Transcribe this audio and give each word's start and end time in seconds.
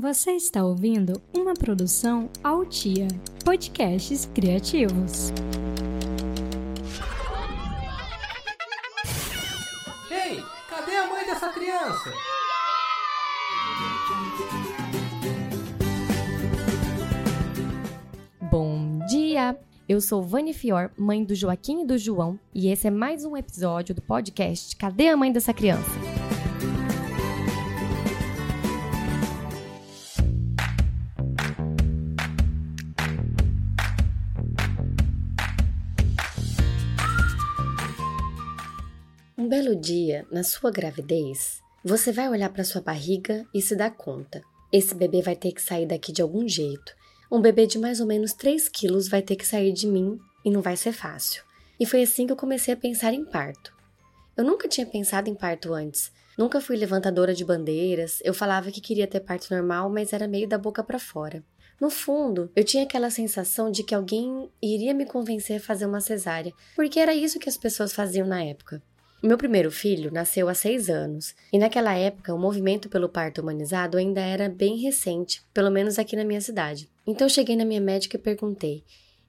Você 0.00 0.30
está 0.30 0.62
ouvindo 0.62 1.20
uma 1.34 1.54
produção 1.54 2.30
Altia, 2.44 3.08
podcasts 3.44 4.30
criativos. 4.32 5.32
Ei, 10.08 10.40
cadê 10.70 10.96
a 10.98 11.08
mãe 11.08 11.26
dessa 11.26 11.48
criança? 11.48 12.12
Bom 18.42 19.00
dia! 19.08 19.58
Eu 19.88 20.00
sou 20.00 20.22
Vani 20.22 20.54
Fior, 20.54 20.92
mãe 20.96 21.24
do 21.24 21.34
Joaquim 21.34 21.82
e 21.82 21.86
do 21.86 21.98
João, 21.98 22.38
e 22.54 22.68
esse 22.68 22.86
é 22.86 22.90
mais 22.90 23.24
um 23.24 23.36
episódio 23.36 23.96
do 23.96 24.02
podcast 24.02 24.76
Cadê 24.76 25.08
a 25.08 25.16
mãe 25.16 25.32
dessa 25.32 25.52
criança? 25.52 26.17
Um 39.38 39.48
belo 39.48 39.76
dia, 39.76 40.26
na 40.32 40.42
sua 40.42 40.68
gravidez, 40.68 41.62
você 41.84 42.10
vai 42.10 42.28
olhar 42.28 42.50
para 42.50 42.64
sua 42.64 42.80
barriga 42.80 43.46
e 43.54 43.62
se 43.62 43.76
dar 43.76 43.92
conta. 43.92 44.42
Esse 44.72 44.96
bebê 44.96 45.22
vai 45.22 45.36
ter 45.36 45.52
que 45.52 45.62
sair 45.62 45.86
daqui 45.86 46.10
de 46.10 46.20
algum 46.20 46.48
jeito. 46.48 46.92
Um 47.30 47.40
bebê 47.40 47.64
de 47.64 47.78
mais 47.78 48.00
ou 48.00 48.06
menos 48.08 48.32
3 48.32 48.68
quilos 48.68 49.06
vai 49.06 49.22
ter 49.22 49.36
que 49.36 49.46
sair 49.46 49.72
de 49.72 49.86
mim 49.86 50.18
e 50.44 50.50
não 50.50 50.60
vai 50.60 50.76
ser 50.76 50.90
fácil. 50.90 51.44
E 51.78 51.86
foi 51.86 52.02
assim 52.02 52.26
que 52.26 52.32
eu 52.32 52.36
comecei 52.36 52.74
a 52.74 52.76
pensar 52.76 53.14
em 53.14 53.24
parto. 53.24 53.72
Eu 54.36 54.42
nunca 54.42 54.66
tinha 54.66 54.84
pensado 54.84 55.30
em 55.30 55.36
parto 55.36 55.72
antes. 55.72 56.10
Nunca 56.36 56.60
fui 56.60 56.76
levantadora 56.76 57.32
de 57.32 57.44
bandeiras. 57.44 58.18
Eu 58.24 58.34
falava 58.34 58.72
que 58.72 58.80
queria 58.80 59.06
ter 59.06 59.20
parto 59.20 59.54
normal, 59.54 59.88
mas 59.88 60.12
era 60.12 60.26
meio 60.26 60.48
da 60.48 60.58
boca 60.58 60.82
para 60.82 60.98
fora. 60.98 61.44
No 61.80 61.90
fundo, 61.90 62.50
eu 62.56 62.64
tinha 62.64 62.82
aquela 62.82 63.08
sensação 63.08 63.70
de 63.70 63.84
que 63.84 63.94
alguém 63.94 64.50
iria 64.60 64.92
me 64.92 65.06
convencer 65.06 65.58
a 65.58 65.64
fazer 65.64 65.86
uma 65.86 66.00
cesárea, 66.00 66.52
porque 66.74 66.98
era 66.98 67.14
isso 67.14 67.38
que 67.38 67.48
as 67.48 67.56
pessoas 67.56 67.92
faziam 67.92 68.26
na 68.26 68.42
época. 68.42 68.82
Meu 69.20 69.36
primeiro 69.36 69.68
filho 69.68 70.12
nasceu 70.12 70.48
há 70.48 70.54
seis 70.54 70.88
anos, 70.88 71.34
e 71.52 71.58
naquela 71.58 71.92
época 71.92 72.32
o 72.32 72.38
movimento 72.38 72.88
pelo 72.88 73.08
parto 73.08 73.40
humanizado 73.40 73.98
ainda 73.98 74.20
era 74.20 74.48
bem 74.48 74.76
recente, 74.76 75.42
pelo 75.52 75.72
menos 75.72 75.98
aqui 75.98 76.14
na 76.14 76.24
minha 76.24 76.40
cidade. 76.40 76.88
Então 77.04 77.28
cheguei 77.28 77.56
na 77.56 77.64
minha 77.64 77.80
médica 77.80 78.16
e 78.16 78.20
perguntei: 78.20 78.84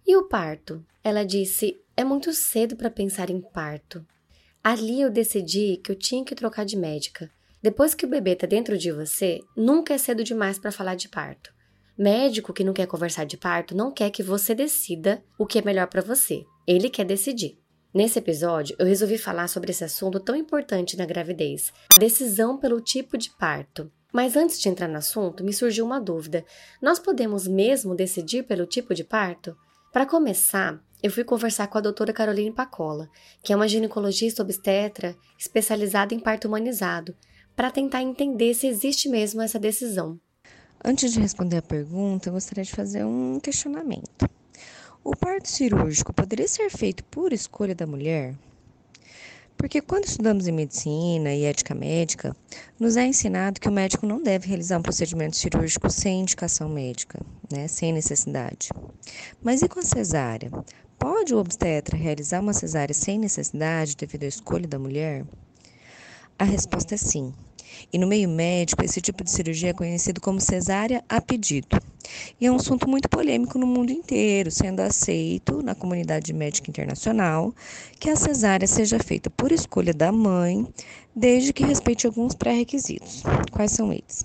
E 0.05 0.15
o 0.15 0.27
parto? 0.27 0.85
Ela 1.03 1.25
disse: 1.25 1.81
É 1.97 2.03
muito 2.03 2.31
cedo 2.33 2.75
para 2.75 2.91
pensar 2.91 3.31
em 3.31 3.41
parto. 3.41 4.05
Ali 4.63 5.01
eu 5.01 5.09
decidi 5.09 5.77
que 5.77 5.91
eu 5.91 5.95
tinha 5.95 6.23
que 6.23 6.35
trocar 6.35 6.65
de 6.65 6.77
médica. 6.77 7.31
Depois 7.61 7.95
que 7.95 8.05
o 8.05 8.09
bebê 8.09 8.33
está 8.33 8.45
dentro 8.45 8.77
de 8.77 8.91
você, 8.91 9.39
nunca 9.57 9.93
é 9.95 9.97
cedo 9.97 10.23
demais 10.23 10.59
para 10.59 10.71
falar 10.71 10.95
de 10.95 11.09
parto. 11.09 11.51
Médico 11.97 12.53
que 12.53 12.63
não 12.63 12.73
quer 12.73 12.85
conversar 12.87 13.25
de 13.25 13.35
parto 13.35 13.75
não 13.75 13.91
quer 13.91 14.09
que 14.11 14.23
você 14.23 14.55
decida 14.55 15.21
o 15.37 15.45
que 15.45 15.59
é 15.59 15.61
melhor 15.61 15.87
para 15.87 16.01
você. 16.01 16.45
Ele 16.65 16.89
quer 16.89 17.05
decidir. 17.05 17.58
Nesse 17.91 18.19
episódio, 18.19 18.75
eu 18.77 18.85
resolvi 18.85 19.17
falar 19.17 19.47
sobre 19.47 19.71
esse 19.71 19.83
assunto 19.83 20.19
tão 20.19 20.35
importante 20.35 20.95
na 20.95 21.07
gravidez, 21.07 21.73
a 21.95 21.99
decisão 21.99 22.55
pelo 22.55 22.79
tipo 22.79 23.17
de 23.17 23.31
parto. 23.31 23.91
Mas 24.13 24.35
antes 24.35 24.59
de 24.59 24.69
entrar 24.69 24.87
no 24.87 24.97
assunto, 24.97 25.43
me 25.43 25.51
surgiu 25.51 25.85
uma 25.85 25.99
dúvida: 25.99 26.45
nós 26.79 26.99
podemos 26.99 27.47
mesmo 27.47 27.95
decidir 27.95 28.43
pelo 28.43 28.67
tipo 28.67 28.93
de 28.93 29.03
parto? 29.03 29.57
Para 29.91 30.05
começar, 30.05 30.79
eu 31.01 31.11
fui 31.11 31.23
conversar 31.23 31.65
com 31.65 31.79
a 31.79 31.81
doutora 31.81 32.13
Caroline 32.13 32.53
Pacola, 32.53 33.09
que 33.43 33.51
é 33.51 33.55
uma 33.55 33.67
ginecologista 33.67 34.43
obstetra 34.43 35.15
especializada 35.37 36.13
em 36.13 36.19
parto 36.19 36.47
humanizado, 36.47 37.15
para 37.55 37.71
tentar 37.71 38.03
entender 38.03 38.53
se 38.53 38.67
existe 38.67 39.09
mesmo 39.09 39.41
essa 39.41 39.57
decisão. 39.57 40.19
Antes 40.85 41.11
de 41.11 41.19
responder 41.19 41.57
a 41.57 41.61
pergunta, 41.63 42.29
eu 42.29 42.33
gostaria 42.33 42.63
de 42.63 42.71
fazer 42.71 43.03
um 43.03 43.39
questionamento. 43.39 44.29
O 45.03 45.15
parto 45.15 45.47
cirúrgico 45.49 46.13
poderia 46.13 46.47
ser 46.47 46.69
feito 46.69 47.05
por 47.05 47.31
escolha 47.31 47.73
da 47.73 47.87
mulher? 47.87 48.35
Porque 49.57 49.81
quando 49.81 50.05
estudamos 50.05 50.45
em 50.45 50.51
medicina 50.51 51.33
e 51.33 51.45
ética 51.45 51.73
médica, 51.73 52.35
nos 52.77 52.97
é 52.97 53.05
ensinado 53.05 53.61
que 53.61 53.69
o 53.69 53.71
médico 53.71 54.05
não 54.05 54.21
deve 54.21 54.47
realizar 54.47 54.77
um 54.77 54.81
procedimento 54.81 55.37
cirúrgico 55.37 55.89
sem 55.89 56.21
indicação 56.21 56.67
médica, 56.67 57.19
né, 57.51 57.67
sem 57.67 57.93
necessidade. 57.93 58.69
Mas 59.41 59.61
e 59.61 59.69
com 59.69 59.79
a 59.79 59.83
cesárea? 59.83 60.51
Pode 60.97 61.33
o 61.33 61.39
obstetra 61.39 61.97
realizar 61.97 62.41
uma 62.41 62.53
cesárea 62.53 62.93
sem 62.93 63.17
necessidade 63.17 63.95
devido 63.95 64.23
à 64.23 64.27
escolha 64.27 64.67
da 64.67 64.77
mulher? 64.77 65.25
A 66.37 66.43
resposta 66.43 66.95
é 66.95 66.97
sim. 66.97 67.33
E 67.91 67.97
no 67.97 68.07
meio 68.07 68.27
médico, 68.27 68.83
esse 68.83 68.99
tipo 68.99 69.23
de 69.23 69.31
cirurgia 69.31 69.69
é 69.69 69.73
conhecido 69.73 70.19
como 70.19 70.41
cesárea 70.41 71.03
a 71.07 71.21
pedido. 71.21 71.88
E 72.39 72.45
é 72.45 72.51
um 72.51 72.55
assunto 72.55 72.89
muito 72.89 73.09
polêmico 73.09 73.57
no 73.57 73.67
mundo 73.67 73.91
inteiro, 73.91 74.49
sendo 74.51 74.79
aceito 74.79 75.61
na 75.61 75.75
comunidade 75.75 76.33
médica 76.33 76.69
internacional 76.69 77.53
que 77.99 78.09
a 78.09 78.15
cesárea 78.15 78.67
seja 78.67 78.99
feita 78.99 79.29
por 79.29 79.51
escolha 79.51 79.93
da 79.93 80.11
mãe, 80.11 80.67
desde 81.15 81.51
que 81.51 81.63
respeite 81.63 82.07
alguns 82.07 82.33
pré-requisitos. 82.33 83.23
Quais 83.51 83.71
são 83.71 83.91
eles? 83.91 84.23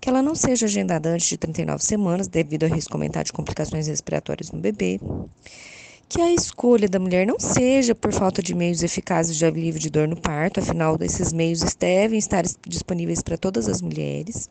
Que 0.00 0.08
ela 0.08 0.22
não 0.22 0.34
seja 0.34 0.66
agendada 0.66 1.10
antes 1.10 1.28
de 1.28 1.36
39 1.36 1.84
semanas, 1.84 2.28
devido 2.28 2.64
ao 2.64 2.70
risco 2.70 2.94
aumentado 2.94 3.26
de 3.26 3.32
complicações 3.32 3.86
respiratórias 3.86 4.50
no 4.52 4.60
bebê 4.60 5.00
que 6.10 6.20
a 6.20 6.32
escolha 6.34 6.88
da 6.88 6.98
mulher 6.98 7.24
não 7.24 7.38
seja 7.38 7.94
por 7.94 8.12
falta 8.12 8.42
de 8.42 8.52
meios 8.52 8.82
eficazes 8.82 9.36
de 9.36 9.46
alívio 9.46 9.80
de 9.80 9.88
dor 9.88 10.08
no 10.08 10.16
parto, 10.16 10.58
afinal, 10.58 10.98
esses 11.00 11.32
meios 11.32 11.62
devem 11.78 12.18
estar 12.18 12.42
disponíveis 12.66 13.22
para 13.22 13.38
todas 13.38 13.68
as 13.68 13.80
mulheres. 13.80 14.50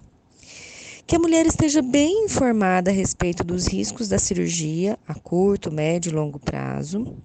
Que 1.10 1.16
a 1.16 1.20
mulher 1.20 1.48
esteja 1.48 1.82
bem 1.82 2.26
informada 2.26 2.92
a 2.92 2.94
respeito 2.94 3.44
dos 3.44 3.66
riscos 3.66 4.08
da 4.10 4.20
cirurgia 4.20 4.96
a 5.08 5.16
curto, 5.16 5.72
médio 5.72 6.12
e 6.12 6.14
longo 6.14 6.38
prazo. 6.38 7.18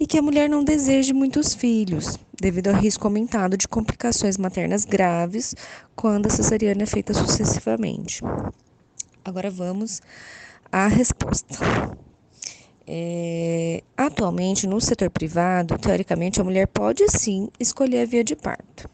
E 0.00 0.04
que 0.04 0.18
a 0.18 0.22
mulher 0.22 0.50
não 0.50 0.64
deseje 0.64 1.12
muitos 1.12 1.54
filhos, 1.54 2.18
devido 2.40 2.70
ao 2.70 2.74
risco 2.74 3.06
aumentado 3.06 3.56
de 3.56 3.68
complicações 3.68 4.36
maternas 4.36 4.84
graves 4.84 5.54
quando 5.94 6.26
a 6.26 6.28
cesariana 6.28 6.82
é 6.82 6.86
feita 6.86 7.14
sucessivamente. 7.14 8.20
Agora 9.24 9.48
vamos 9.48 10.02
à 10.72 10.88
resposta. 10.88 11.56
É, 12.84 13.84
atualmente, 13.96 14.66
no 14.66 14.80
setor 14.80 15.08
privado, 15.08 15.78
teoricamente, 15.78 16.40
a 16.40 16.44
mulher 16.44 16.66
pode 16.66 17.08
sim 17.08 17.48
escolher 17.60 18.00
a 18.00 18.06
via 18.06 18.24
de 18.24 18.34
parto. 18.34 18.90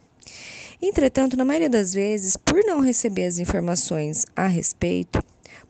Entretanto, 0.83 1.37
na 1.37 1.45
maioria 1.45 1.69
das 1.69 1.93
vezes, 1.93 2.39
por 2.39 2.65
não 2.65 2.81
receber 2.81 3.27
as 3.27 3.39
informações 3.39 4.25
a 4.35 4.47
respeito, 4.47 5.23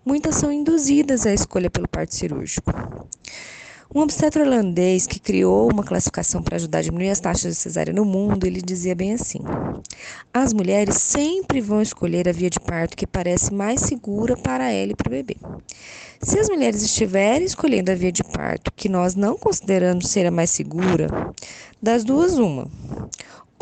muitas 0.04 0.36
são 0.36 0.52
induzidas 0.52 1.26
à 1.26 1.34
escolha 1.34 1.68
pelo 1.68 1.88
parto 1.88 2.14
cirúrgico. 2.14 2.72
Um 3.92 4.02
obstetra 4.02 4.44
holandês 4.44 5.08
que 5.08 5.18
criou 5.18 5.68
uma 5.68 5.82
classificação 5.82 6.44
para 6.44 6.54
ajudar 6.54 6.78
a 6.78 6.82
diminuir 6.82 7.10
as 7.10 7.18
taxas 7.18 7.56
de 7.56 7.60
cesárea 7.60 7.92
no 7.92 8.04
mundo, 8.04 8.46
ele 8.46 8.62
dizia 8.62 8.94
bem 8.94 9.14
assim: 9.14 9.40
As 10.32 10.52
mulheres 10.52 10.94
sempre 10.94 11.60
vão 11.60 11.82
escolher 11.82 12.28
a 12.28 12.32
via 12.32 12.48
de 12.48 12.60
parto 12.60 12.96
que 12.96 13.04
parece 13.04 13.52
mais 13.52 13.80
segura 13.80 14.36
para 14.36 14.70
ela 14.70 14.92
e 14.92 14.94
para 14.94 15.08
o 15.08 15.10
bebê. 15.10 15.36
Se 16.22 16.38
as 16.38 16.48
mulheres 16.48 16.82
estiverem 16.82 17.44
escolhendo 17.44 17.90
a 17.90 17.96
via 17.96 18.12
de 18.12 18.22
parto 18.22 18.70
que 18.76 18.88
nós 18.88 19.16
não 19.16 19.36
consideramos 19.36 20.06
ser 20.08 20.24
a 20.24 20.30
mais 20.30 20.50
segura, 20.50 21.08
das 21.82 22.04
duas, 22.04 22.38
uma. 22.38 22.70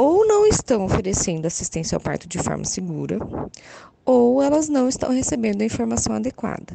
Ou 0.01 0.25
não 0.25 0.47
estão 0.47 0.85
oferecendo 0.85 1.47
assistência 1.47 1.97
ao 1.97 2.01
parto 2.01 2.29
de 2.29 2.39
forma 2.39 2.65
segura, 2.65 3.19
ou 4.05 4.41
elas 4.41 4.69
não 4.69 4.89
estão 4.89 5.11
recebendo 5.11 5.61
a 5.61 5.65
informação 5.65 6.15
adequada, 6.15 6.73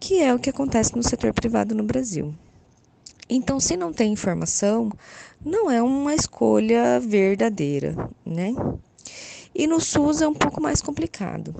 que 0.00 0.20
é 0.20 0.34
o 0.34 0.40
que 0.40 0.50
acontece 0.50 0.96
no 0.96 1.04
setor 1.04 1.32
privado 1.32 1.72
no 1.72 1.84
Brasil. 1.84 2.34
Então, 3.30 3.60
se 3.60 3.76
não 3.76 3.92
tem 3.92 4.12
informação, 4.12 4.90
não 5.44 5.70
é 5.70 5.80
uma 5.80 6.16
escolha 6.16 6.98
verdadeira, 6.98 7.94
né? 8.26 8.52
E 9.54 9.68
no 9.68 9.80
SUS 9.80 10.20
é 10.20 10.26
um 10.26 10.34
pouco 10.34 10.60
mais 10.60 10.82
complicado. 10.82 11.54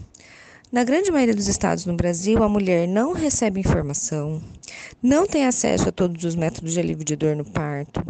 Na 0.73 0.85
grande 0.85 1.13
maioria 1.13 1.35
dos 1.35 1.49
estados 1.49 1.85
no 1.85 1.93
Brasil, 1.93 2.43
a 2.43 2.49
mulher 2.49 2.89
não 2.89 3.13
recebe 3.13 3.61
informação, 3.61 4.41
não 5.03 5.27
tem 5.27 5.45
acesso 5.45 5.91
a 5.91 5.93
todos 5.93 6.25
os 6.25 6.35
métodos 6.35 6.73
de 6.73 6.81
alívio 6.81 7.05
de 7.05 7.15
dor 7.15 7.37
no 7.37 7.45
parto, 7.45 8.01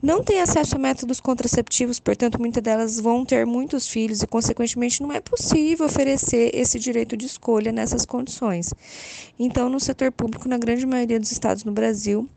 não 0.00 0.22
tem 0.22 0.40
acesso 0.40 0.76
a 0.76 0.78
métodos 0.78 1.18
contraceptivos, 1.18 1.98
portanto, 1.98 2.40
muitas 2.40 2.62
delas 2.62 3.00
vão 3.00 3.24
ter 3.24 3.44
muitos 3.44 3.88
filhos 3.88 4.22
e, 4.22 4.26
consequentemente, 4.28 5.02
não 5.02 5.10
é 5.10 5.20
possível 5.20 5.86
oferecer 5.86 6.54
esse 6.54 6.78
direito 6.78 7.16
de 7.16 7.26
escolha 7.26 7.72
nessas 7.72 8.06
condições. 8.06 8.72
Então, 9.36 9.68
no 9.68 9.80
setor 9.80 10.12
público, 10.12 10.48
na 10.48 10.58
grande 10.58 10.86
maioria 10.86 11.18
dos 11.18 11.32
estados 11.32 11.64
no 11.64 11.72
Brasil, 11.72 12.28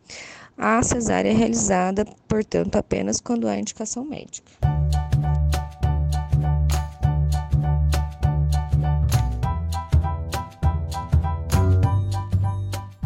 a 0.58 0.82
cesárea 0.82 1.30
é 1.30 1.34
realizada, 1.34 2.06
portanto, 2.28 2.76
apenas 2.76 3.22
quando 3.22 3.48
há 3.48 3.56
indicação 3.56 4.04
médica. 4.04 4.79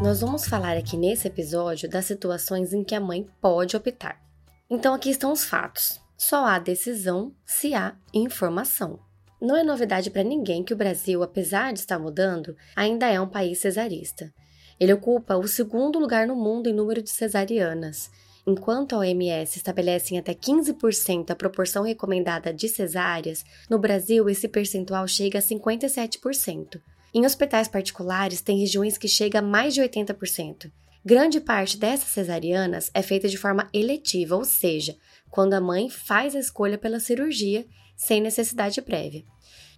Nós 0.03 0.19
vamos 0.19 0.45
falar 0.45 0.75
aqui 0.75 0.97
nesse 0.97 1.29
episódio 1.29 1.89
das 1.89 2.03
situações 2.03 2.73
em 2.73 2.83
que 2.83 2.93
a 2.93 2.99
mãe 2.99 3.25
pode 3.39 3.77
optar. 3.77 4.21
Então, 4.69 4.93
aqui 4.93 5.09
estão 5.09 5.31
os 5.31 5.45
fatos. 5.45 5.97
Só 6.17 6.45
há 6.45 6.59
decisão 6.59 7.33
se 7.45 7.73
há 7.73 7.95
informação. 8.13 8.99
Não 9.41 9.55
é 9.55 9.63
novidade 9.63 10.11
para 10.11 10.21
ninguém 10.21 10.61
que 10.61 10.73
o 10.73 10.75
Brasil, 10.75 11.23
apesar 11.23 11.71
de 11.71 11.79
estar 11.79 11.97
mudando, 11.97 12.53
ainda 12.75 13.07
é 13.07 13.19
um 13.19 13.29
país 13.29 13.59
cesarista. 13.59 14.29
Ele 14.77 14.91
ocupa 14.91 15.37
o 15.37 15.47
segundo 15.47 15.97
lugar 15.99 16.27
no 16.27 16.35
mundo 16.35 16.67
em 16.67 16.73
número 16.73 17.01
de 17.01 17.09
cesarianas. 17.09 18.11
Enquanto 18.45 18.95
a 18.95 18.99
OMS 18.99 19.57
estabelece 19.57 20.15
em 20.15 20.17
até 20.17 20.33
15% 20.33 21.31
a 21.31 21.35
proporção 21.35 21.81
recomendada 21.81 22.53
de 22.53 22.67
cesáreas, 22.67 23.45
no 23.69 23.79
Brasil 23.79 24.29
esse 24.29 24.49
percentual 24.49 25.07
chega 25.07 25.39
a 25.39 25.41
57%. 25.41 26.81
Em 27.13 27.25
hospitais 27.25 27.67
particulares, 27.67 28.41
tem 28.41 28.59
regiões 28.59 28.97
que 28.97 29.07
chega 29.07 29.39
a 29.39 29.41
mais 29.41 29.73
de 29.73 29.81
80%. 29.81 30.71
Grande 31.05 31.39
parte 31.39 31.77
dessas 31.77 32.07
cesarianas 32.07 32.89
é 32.93 33.01
feita 33.01 33.27
de 33.27 33.37
forma 33.37 33.69
eletiva, 33.73 34.35
ou 34.35 34.43
seja, 34.43 34.95
quando 35.29 35.53
a 35.53 35.61
mãe 35.61 35.89
faz 35.89 36.35
a 36.35 36.39
escolha 36.39 36.77
pela 36.77 36.99
cirurgia 36.99 37.65
sem 37.95 38.21
necessidade 38.21 38.81
prévia. 38.81 39.23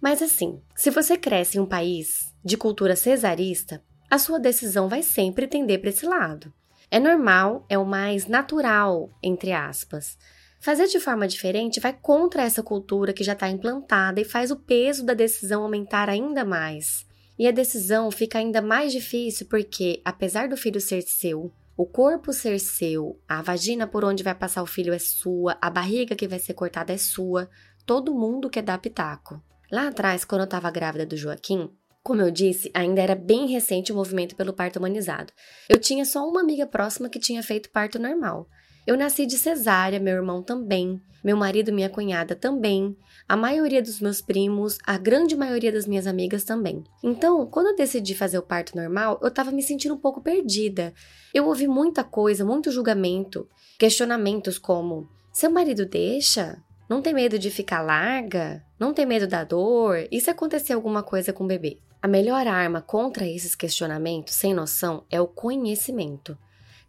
Mas 0.00 0.22
assim, 0.22 0.62
se 0.74 0.90
você 0.90 1.16
cresce 1.16 1.58
em 1.58 1.60
um 1.60 1.66
país 1.66 2.32
de 2.44 2.56
cultura 2.56 2.96
cesarista, 2.96 3.82
a 4.10 4.18
sua 4.18 4.38
decisão 4.38 4.88
vai 4.88 5.02
sempre 5.02 5.46
tender 5.46 5.80
para 5.80 5.90
esse 5.90 6.06
lado. 6.06 6.52
É 6.90 7.00
normal, 7.00 7.66
é 7.68 7.76
o 7.76 7.84
mais 7.84 8.26
natural, 8.26 9.10
entre 9.22 9.52
aspas. 9.52 10.16
Fazer 10.60 10.86
de 10.86 11.00
forma 11.00 11.28
diferente 11.28 11.80
vai 11.80 11.92
contra 11.92 12.42
essa 12.42 12.62
cultura 12.62 13.12
que 13.12 13.24
já 13.24 13.32
está 13.34 13.48
implantada 13.48 14.20
e 14.20 14.24
faz 14.24 14.50
o 14.50 14.56
peso 14.56 15.04
da 15.04 15.12
decisão 15.12 15.62
aumentar 15.62 16.08
ainda 16.08 16.44
mais. 16.44 17.05
E 17.38 17.46
a 17.46 17.50
decisão 17.50 18.10
fica 18.10 18.38
ainda 18.38 18.62
mais 18.62 18.92
difícil 18.92 19.46
porque, 19.48 20.00
apesar 20.04 20.48
do 20.48 20.56
filho 20.56 20.80
ser 20.80 21.02
seu, 21.02 21.52
o 21.76 21.84
corpo 21.84 22.32
ser 22.32 22.58
seu, 22.58 23.20
a 23.28 23.42
vagina 23.42 23.86
por 23.86 24.04
onde 24.04 24.22
vai 24.22 24.34
passar 24.34 24.62
o 24.62 24.66
filho 24.66 24.94
é 24.94 24.98
sua, 24.98 25.58
a 25.60 25.68
barriga 25.68 26.16
que 26.16 26.26
vai 26.26 26.38
ser 26.38 26.54
cortada 26.54 26.92
é 26.92 26.96
sua, 26.96 27.50
todo 27.84 28.14
mundo 28.14 28.48
quer 28.48 28.62
dar 28.62 28.78
pitaco. 28.78 29.42
Lá 29.70 29.88
atrás, 29.88 30.24
quando 30.24 30.42
eu 30.42 30.46
estava 30.46 30.70
grávida 30.70 31.04
do 31.04 31.16
Joaquim, 31.16 31.70
como 32.02 32.22
eu 32.22 32.30
disse, 32.30 32.70
ainda 32.72 33.02
era 33.02 33.16
bem 33.16 33.48
recente 33.48 33.92
o 33.92 33.96
movimento 33.96 34.36
pelo 34.36 34.52
parto 34.52 34.78
humanizado. 34.78 35.32
Eu 35.68 35.78
tinha 35.78 36.04
só 36.04 36.26
uma 36.26 36.40
amiga 36.40 36.66
próxima 36.66 37.08
que 37.08 37.18
tinha 37.18 37.42
feito 37.42 37.68
parto 37.70 37.98
normal. 37.98 38.48
Eu 38.86 38.96
nasci 38.96 39.26
de 39.26 39.36
cesárea, 39.36 39.98
meu 39.98 40.14
irmão 40.14 40.42
também, 40.42 41.00
meu 41.24 41.36
marido 41.36 41.70
e 41.70 41.72
minha 41.72 41.90
cunhada 41.90 42.36
também, 42.36 42.96
a 43.28 43.36
maioria 43.36 43.82
dos 43.82 44.00
meus 44.00 44.20
primos, 44.20 44.78
a 44.86 44.96
grande 44.96 45.34
maioria 45.34 45.72
das 45.72 45.86
minhas 45.86 46.06
amigas 46.06 46.44
também. 46.44 46.84
Então, 47.02 47.44
quando 47.46 47.70
eu 47.70 47.76
decidi 47.76 48.14
fazer 48.14 48.38
o 48.38 48.42
parto 48.42 48.76
normal, 48.76 49.18
eu 49.20 49.26
estava 49.26 49.50
me 49.50 49.60
sentindo 49.60 49.94
um 49.94 49.98
pouco 49.98 50.20
perdida. 50.20 50.94
Eu 51.34 51.46
ouvi 51.46 51.66
muita 51.66 52.04
coisa, 52.04 52.44
muito 52.44 52.70
julgamento, 52.70 53.48
questionamentos 53.76 54.56
como: 54.56 55.08
seu 55.32 55.50
marido 55.50 55.84
deixa? 55.84 56.62
Não 56.88 57.02
tem 57.02 57.12
medo 57.12 57.36
de 57.40 57.50
ficar 57.50 57.82
larga? 57.82 58.64
Não 58.78 58.94
tem 58.94 59.04
medo 59.04 59.26
da 59.26 59.42
dor? 59.42 60.06
E 60.12 60.20
se 60.20 60.30
acontecer 60.30 60.74
alguma 60.74 61.02
coisa 61.02 61.32
com 61.32 61.42
o 61.42 61.48
bebê? 61.48 61.80
A 62.00 62.06
melhor 62.06 62.46
arma 62.46 62.80
contra 62.80 63.26
esses 63.26 63.56
questionamentos 63.56 64.34
sem 64.34 64.54
noção 64.54 65.04
é 65.10 65.20
o 65.20 65.26
conhecimento. 65.26 66.38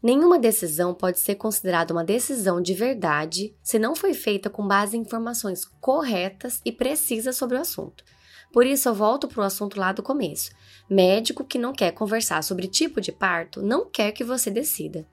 Nenhuma 0.02 0.38
decisão 0.38 0.94
pode 0.94 1.20
ser 1.20 1.36
considerada 1.36 1.94
uma 1.94 2.04
decisão 2.04 2.62
de 2.62 2.74
verdade 2.74 3.56
se 3.64 3.80
não 3.80 3.96
foi 3.96 4.14
feita 4.14 4.50
com 4.50 4.68
base 4.68 4.96
em 4.96 5.02
informações 5.02 5.66
corretas 5.82 6.62
e 6.64 6.72
precisas 6.72 7.36
sobre 7.36 7.58
o 7.58 7.62
assunto. 7.62 8.04
Por 8.54 8.66
isso, 8.66 8.88
eu 8.88 8.94
volto 8.94 9.28
para 9.28 9.42
o 9.42 9.46
assunto 9.46 9.80
lá 9.80 9.92
do 9.92 10.04
começo. 10.04 10.52
Médico 10.90 11.44
que 11.44 11.58
não 11.58 11.74
quer 11.74 11.92
conversar 11.92 12.44
sobre 12.44 12.68
tipo 12.68 13.02
de 13.02 13.12
parto 13.12 13.62
não 13.62 13.90
quer 13.90 14.12
que 14.12 14.24
você 14.24 14.50
decida. 14.50 15.06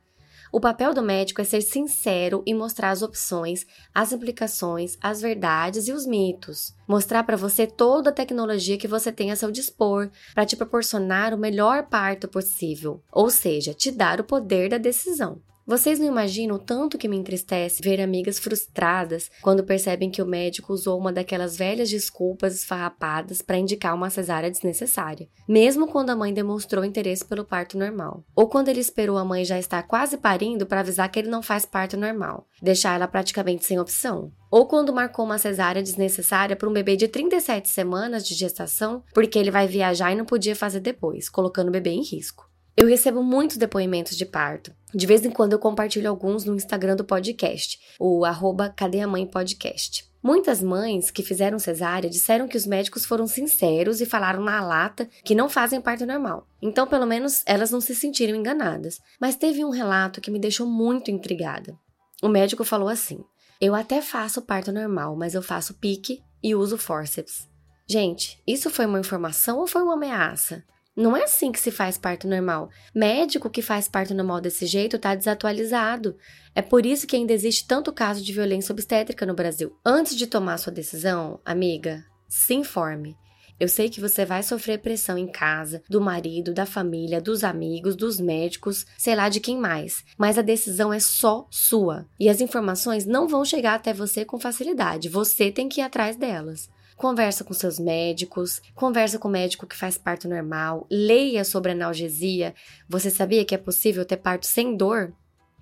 O 0.53 0.61
papel 0.61 0.95
do 0.95 1.03
médico 1.03 1.41
é 1.41 1.45
ser 1.45 1.61
sincero 1.61 2.43
e 2.47 2.55
mostrar 2.55 2.91
as 2.91 3.03
opções, 3.03 3.67
as 3.95 4.13
implicações, 4.13 4.97
as 5.01 5.21
verdades 5.21 5.89
e 5.89 5.93
os 5.93 6.07
mitos. 6.07 6.75
Mostrar 6.87 7.25
para 7.25 7.37
você 7.37 7.67
toda 7.67 8.11
a 8.11 8.13
tecnologia 8.13 8.79
que 8.79 8.89
você 8.89 9.11
tem 9.11 9.31
a 9.31 9.37
seu 9.37 9.51
dispor 9.51 10.11
para 10.35 10.47
te 10.47 10.57
proporcionar 10.57 11.35
o 11.35 11.39
melhor 11.39 11.87
parto 11.87 12.29
possível, 12.29 13.03
ou 13.11 13.31
seja, 13.31 13.75
te 13.75 13.91
dar 13.91 14.21
o 14.21 14.25
poder 14.25 14.69
da 14.69 14.79
decisão. 14.79 15.41
Vocês 15.67 15.99
não 15.99 16.07
imaginam 16.07 16.57
o 16.57 16.59
tanto 16.59 16.99
que 16.99 17.09
me 17.09 17.17
entristece 17.17 17.81
ver 17.83 17.99
amigas 17.99 18.39
frustradas 18.39 19.31
quando 19.41 19.65
percebem 19.65 20.11
que 20.11 20.21
o 20.21 20.27
médico 20.27 20.75
usou 20.75 20.99
uma 20.99 21.11
daquelas 21.11 21.57
velhas 21.57 21.89
desculpas 21.89 22.55
esfarrapadas 22.55 23.41
para 23.41 23.57
indicar 23.57 23.95
uma 23.95 24.11
cesárea 24.11 24.51
desnecessária, 24.51 25.27
mesmo 25.49 25.87
quando 25.87 26.11
a 26.11 26.17
mãe 26.17 26.35
demonstrou 26.35 26.85
interesse 26.85 27.25
pelo 27.25 27.47
parto 27.47 27.79
normal, 27.79 28.23
ou 28.37 28.47
quando 28.47 28.69
ele 28.69 28.81
esperou 28.81 29.17
a 29.17 29.25
mãe 29.25 29.43
já 29.43 29.59
estar 29.59 29.83
quase 29.85 30.19
parindo 30.19 30.67
para 30.67 30.81
avisar 30.81 31.11
que 31.11 31.19
ele 31.19 31.31
não 31.31 31.43
faz 31.43 31.65
parto 31.65 31.97
normal, 31.97 32.47
deixar 32.61 32.97
ela 32.97 33.09
praticamente 33.09 33.65
sem 33.65 33.81
opção. 33.81 34.31
Ou 34.51 34.67
quando 34.69 34.93
marcou 34.93 35.25
uma 35.25 35.39
cesárea 35.39 35.83
desnecessária 35.83 36.55
para 36.55 36.69
um 36.69 36.73
bebê 36.75 36.95
de 36.95 37.09
37 37.09 37.71
semanas 37.71 38.25
de 38.27 38.35
gestação, 38.35 39.03
porque 39.15 39.39
ele 39.39 39.51
vai 39.51 39.67
viajar 39.67 40.13
e 40.13 40.15
não 40.15 40.27
podia 40.27 40.55
fazer 40.55 40.81
depois, 40.81 41.31
colocando 41.31 41.69
o 41.69 41.73
bebê 41.73 41.91
em 41.91 42.05
risco. 42.05 42.54
Eu 42.85 42.89
recebo 42.91 43.23
muitos 43.23 43.57
depoimentos 43.57 44.15
de 44.15 44.27
parto. 44.27 44.71
De 44.95 45.07
vez 45.07 45.25
em 45.25 45.31
quando 45.31 45.55
eu 45.55 45.59
compartilho 45.59 46.07
alguns 46.07 46.45
no 46.45 46.55
Instagram 46.55 46.95
do 46.95 47.03
podcast, 47.03 47.79
o 47.99 48.27
arroba 48.27 48.69
Cadê 48.69 49.01
a 49.01 49.07
Mãe 49.07 49.27
Podcast. 49.27 50.05
Muitas 50.23 50.63
mães 50.63 51.11
que 51.11 51.23
fizeram 51.23 51.59
cesárea 51.59 52.11
disseram 52.11 52.47
que 52.47 52.59
os 52.59 52.67
médicos 52.67 53.07
foram 53.07 53.27
sinceros 53.27 54.03
e 54.03 54.07
falaram 54.07 54.45
na 54.45 54.63
lata 54.63 55.09
que 55.25 55.35
não 55.35 55.49
fazem 55.49 55.81
parto 55.81 56.05
normal. 56.05 56.47
Então, 56.61 56.87
pelo 56.87 57.07
menos, 57.07 57.43
elas 57.47 57.71
não 57.71 57.81
se 57.81 57.95
sentiram 57.95 58.37
enganadas. 58.37 59.01
Mas 59.19 59.35
teve 59.35 59.65
um 59.65 59.71
relato 59.71 60.21
que 60.21 60.31
me 60.31 60.39
deixou 60.39 60.67
muito 60.67 61.11
intrigada. 61.11 61.75
O 62.23 62.29
médico 62.29 62.65
falou 62.65 62.91
assim: 62.91 63.25
Eu 63.59 63.75
até 63.75 64.03
faço 64.03 64.43
parto 64.43 64.71
normal, 64.71 65.17
mas 65.17 65.33
eu 65.33 65.41
faço 65.41 65.73
pique 65.73 66.21
e 66.43 66.55
uso 66.55 66.77
forceps. 66.77 67.49
Gente, 67.89 68.43
isso 68.47 68.69
foi 68.69 68.85
uma 68.85 69.01
informação 69.01 69.59
ou 69.59 69.67
foi 69.67 69.83
uma 69.83 69.95
ameaça? 69.95 70.63
Não 70.97 71.17
é 71.17 71.25
assim 71.25 71.51
que 71.51 71.59
se 71.59 71.73
faz 71.73 71.99
parto 71.99 72.29
normal. 72.29 72.71
Médico 72.95 73.51
que 73.51 73.61
faz 73.61 73.89
parto 73.89 74.15
normal 74.15 74.41
desse 74.41 74.65
jeito 74.65 74.95
está 74.95 75.15
desatualizado. 75.15 76.17
É 76.55 76.63
por 76.63 76.87
isso 76.87 77.07
que 77.07 77.17
ainda 77.17 77.33
existe 77.33 77.67
tanto 77.67 77.93
caso 77.93 78.23
de 78.23 78.33
violência 78.33 78.73
obstétrica 78.73 79.27
no 79.27 79.35
Brasil. 79.35 79.77
Antes 79.85 80.15
de 80.15 80.27
tomar 80.27 80.57
sua 80.59 80.73
decisão, 80.73 81.41
amiga, 81.45 82.05
se 82.29 82.55
informe. 82.55 83.17
Eu 83.59 83.69
sei 83.69 83.89
que 83.89 84.01
você 84.01 84.25
vai 84.25 84.43
sofrer 84.43 84.79
pressão 84.81 85.17
em 85.17 85.29
casa, 85.29 85.83
do 85.89 86.01
marido, 86.01 86.53
da 86.53 86.67
família, 86.67 87.21
dos 87.21 87.45
amigos, 87.45 87.95
dos 87.95 88.19
médicos, 88.19 88.85
sei 88.99 89.15
lá 89.15 89.29
de 89.29 89.39
quem 89.39 89.57
mais, 89.57 90.05
mas 90.19 90.37
a 90.37 90.43
decisão 90.43 90.93
é 90.93 90.99
só 90.99 91.47
sua. 91.51 92.07
E 92.19 92.29
as 92.29 92.41
informações 92.41 93.07
não 93.07 93.29
vão 93.29 93.45
chegar 93.45 93.75
até 93.75 93.93
você 93.93 94.25
com 94.25 94.41
facilidade, 94.41 95.09
você 95.09 95.53
tem 95.53 95.69
que 95.69 95.81
ir 95.81 95.85
atrás 95.85 96.17
delas. 96.17 96.69
Conversa 96.97 97.43
com 97.43 97.53
seus 97.53 97.79
médicos, 97.79 98.63
conversa 98.75 99.19
com 99.19 99.29
o 99.29 99.31
médico 99.31 99.67
que 99.67 99.77
faz 99.77 99.99
parto 99.99 100.29
normal, 100.29 100.87
leia 100.91 101.45
sobre 101.45 101.73
analgesia. 101.73 102.55
Você 102.89 103.11
sabia 103.11 103.45
que 103.45 103.55
é 103.55 103.59
possível 103.59 104.05
ter 104.05 104.17
parto 104.17 104.47
sem 104.47 104.77
dor? 104.77 105.13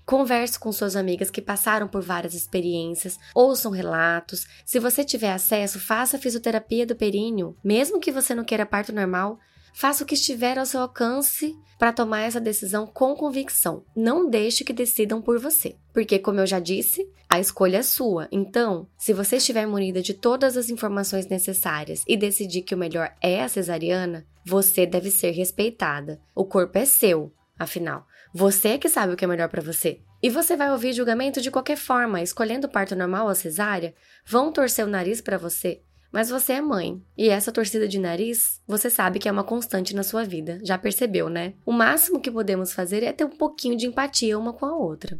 Converse 0.04 0.58
com 0.58 0.70
suas 0.72 0.96
amigas 0.96 1.30
que 1.30 1.40
passaram 1.40 1.88
por 1.88 2.02
várias 2.02 2.34
experiências, 2.34 3.18
ouçam 3.34 3.70
relatos. 3.70 4.46
Se 4.66 4.78
você 4.78 5.04
tiver 5.04 5.32
acesso, 5.32 5.80
faça 5.80 6.16
a 6.16 6.20
fisioterapia 6.20 6.84
do 6.84 6.96
períneo, 6.96 7.56
mesmo 7.62 8.00
que 8.00 8.12
você 8.12 8.34
não 8.34 8.44
queira 8.44 8.66
parto 8.66 8.92
normal. 8.92 9.38
Faça 9.72 10.04
o 10.04 10.06
que 10.06 10.14
estiver 10.14 10.58
ao 10.58 10.66
seu 10.66 10.80
alcance 10.80 11.56
para 11.78 11.92
tomar 11.92 12.20
essa 12.20 12.40
decisão 12.40 12.86
com 12.86 13.14
convicção. 13.14 13.84
Não 13.96 14.28
deixe 14.28 14.64
que 14.64 14.72
decidam 14.72 15.20
por 15.20 15.38
você, 15.38 15.76
porque, 15.92 16.18
como 16.18 16.40
eu 16.40 16.46
já 16.46 16.60
disse, 16.60 17.08
a 17.28 17.40
escolha 17.40 17.78
é 17.78 17.82
sua. 17.82 18.28
Então, 18.30 18.86
se 18.98 19.12
você 19.12 19.36
estiver 19.36 19.66
munida 19.66 20.02
de 20.02 20.14
todas 20.14 20.56
as 20.56 20.68
informações 20.68 21.26
necessárias 21.26 22.04
e 22.06 22.16
decidir 22.16 22.62
que 22.62 22.74
o 22.74 22.78
melhor 22.78 23.12
é 23.20 23.42
a 23.42 23.48
cesariana, 23.48 24.26
você 24.44 24.86
deve 24.86 25.10
ser 25.10 25.30
respeitada. 25.30 26.20
O 26.34 26.44
corpo 26.44 26.78
é 26.78 26.84
seu, 26.84 27.32
afinal. 27.58 28.06
Você 28.34 28.68
é 28.68 28.78
que 28.78 28.88
sabe 28.88 29.14
o 29.14 29.16
que 29.16 29.24
é 29.24 29.28
melhor 29.28 29.48
para 29.48 29.62
você. 29.62 30.00
E 30.22 30.30
você 30.30 30.56
vai 30.56 30.70
ouvir 30.70 30.92
julgamento 30.92 31.40
de 31.40 31.50
qualquer 31.50 31.76
forma, 31.76 32.22
escolhendo 32.22 32.68
parto 32.68 32.94
normal 32.94 33.26
ou 33.26 33.34
cesárea, 33.34 33.94
vão 34.24 34.52
torcer 34.52 34.84
o 34.84 34.88
nariz 34.88 35.20
para 35.20 35.36
você, 35.36 35.82
mas 36.12 36.28
você 36.28 36.52
é 36.52 36.60
mãe, 36.60 37.02
e 37.16 37.30
essa 37.30 37.50
torcida 37.50 37.88
de 37.88 37.98
nariz, 37.98 38.60
você 38.66 38.90
sabe 38.90 39.18
que 39.18 39.28
é 39.28 39.32
uma 39.32 39.42
constante 39.42 39.96
na 39.96 40.02
sua 40.02 40.24
vida, 40.24 40.60
já 40.62 40.76
percebeu, 40.76 41.30
né? 41.30 41.54
O 41.64 41.72
máximo 41.72 42.20
que 42.20 42.30
podemos 42.30 42.74
fazer 42.74 43.02
é 43.02 43.12
ter 43.12 43.24
um 43.24 43.30
pouquinho 43.30 43.76
de 43.76 43.86
empatia 43.86 44.38
uma 44.38 44.52
com 44.52 44.66
a 44.66 44.76
outra. 44.76 45.18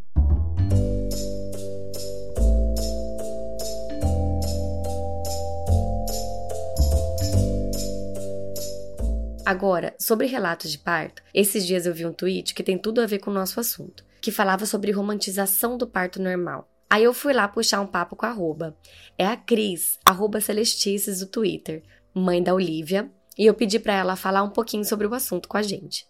Agora, 9.45 9.95
sobre 9.99 10.27
relatos 10.27 10.71
de 10.71 10.79
parto, 10.79 11.23
esses 11.35 11.67
dias 11.67 11.85
eu 11.85 11.93
vi 11.93 12.07
um 12.07 12.13
tweet 12.13 12.55
que 12.55 12.63
tem 12.63 12.79
tudo 12.79 13.01
a 13.01 13.07
ver 13.07 13.19
com 13.19 13.31
o 13.31 13.35
nosso 13.35 13.59
assunto, 13.59 14.05
que 14.21 14.31
falava 14.31 14.67
sobre 14.67 14.93
romantização 14.93 15.77
do 15.77 15.87
parto 15.87 16.23
normal. 16.23 16.72
Aí 16.93 17.05
eu 17.05 17.15
fui 17.15 17.33
lá 17.33 17.49
puxar 17.49 17.81
um 17.81 17.87
papo 17.87 18.15
com 18.15 18.27
a 18.27 18.29
arroba. 18.29 18.77
É 19.17 19.27
a 19.27 19.35
Cris, 19.35 19.99
arroba 20.05 20.43
Celestices 20.43 21.21
do 21.21 21.27
Twitter, 21.27 21.83
mãe 22.13 22.43
da 22.43 22.53
Olivia, 22.53 23.11
e 23.39 23.47
eu 23.47 23.55
pedi 23.55 23.79
para 23.79 23.95
ela 23.95 24.15
falar 24.15 24.43
um 24.43 24.51
pouquinho 24.51 24.85
sobre 24.85 25.07
o 25.07 25.15
assunto 25.15 25.49
com 25.49 25.57
a 25.57 25.63
gente. 25.63 26.07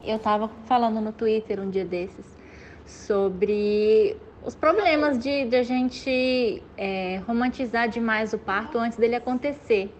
Eu 0.00 0.20
tava 0.20 0.48
falando 0.66 1.00
no 1.00 1.12
Twitter 1.12 1.58
um 1.58 1.68
dia 1.68 1.84
desses 1.84 2.24
sobre 2.86 4.16
os 4.44 4.54
problemas 4.54 5.18
de, 5.18 5.46
de 5.46 5.56
a 5.56 5.64
gente 5.64 6.62
é, 6.76 7.16
romantizar 7.26 7.88
demais 7.88 8.32
o 8.32 8.38
parto 8.38 8.78
antes 8.78 8.96
dele 8.96 9.16
acontecer. 9.16 9.92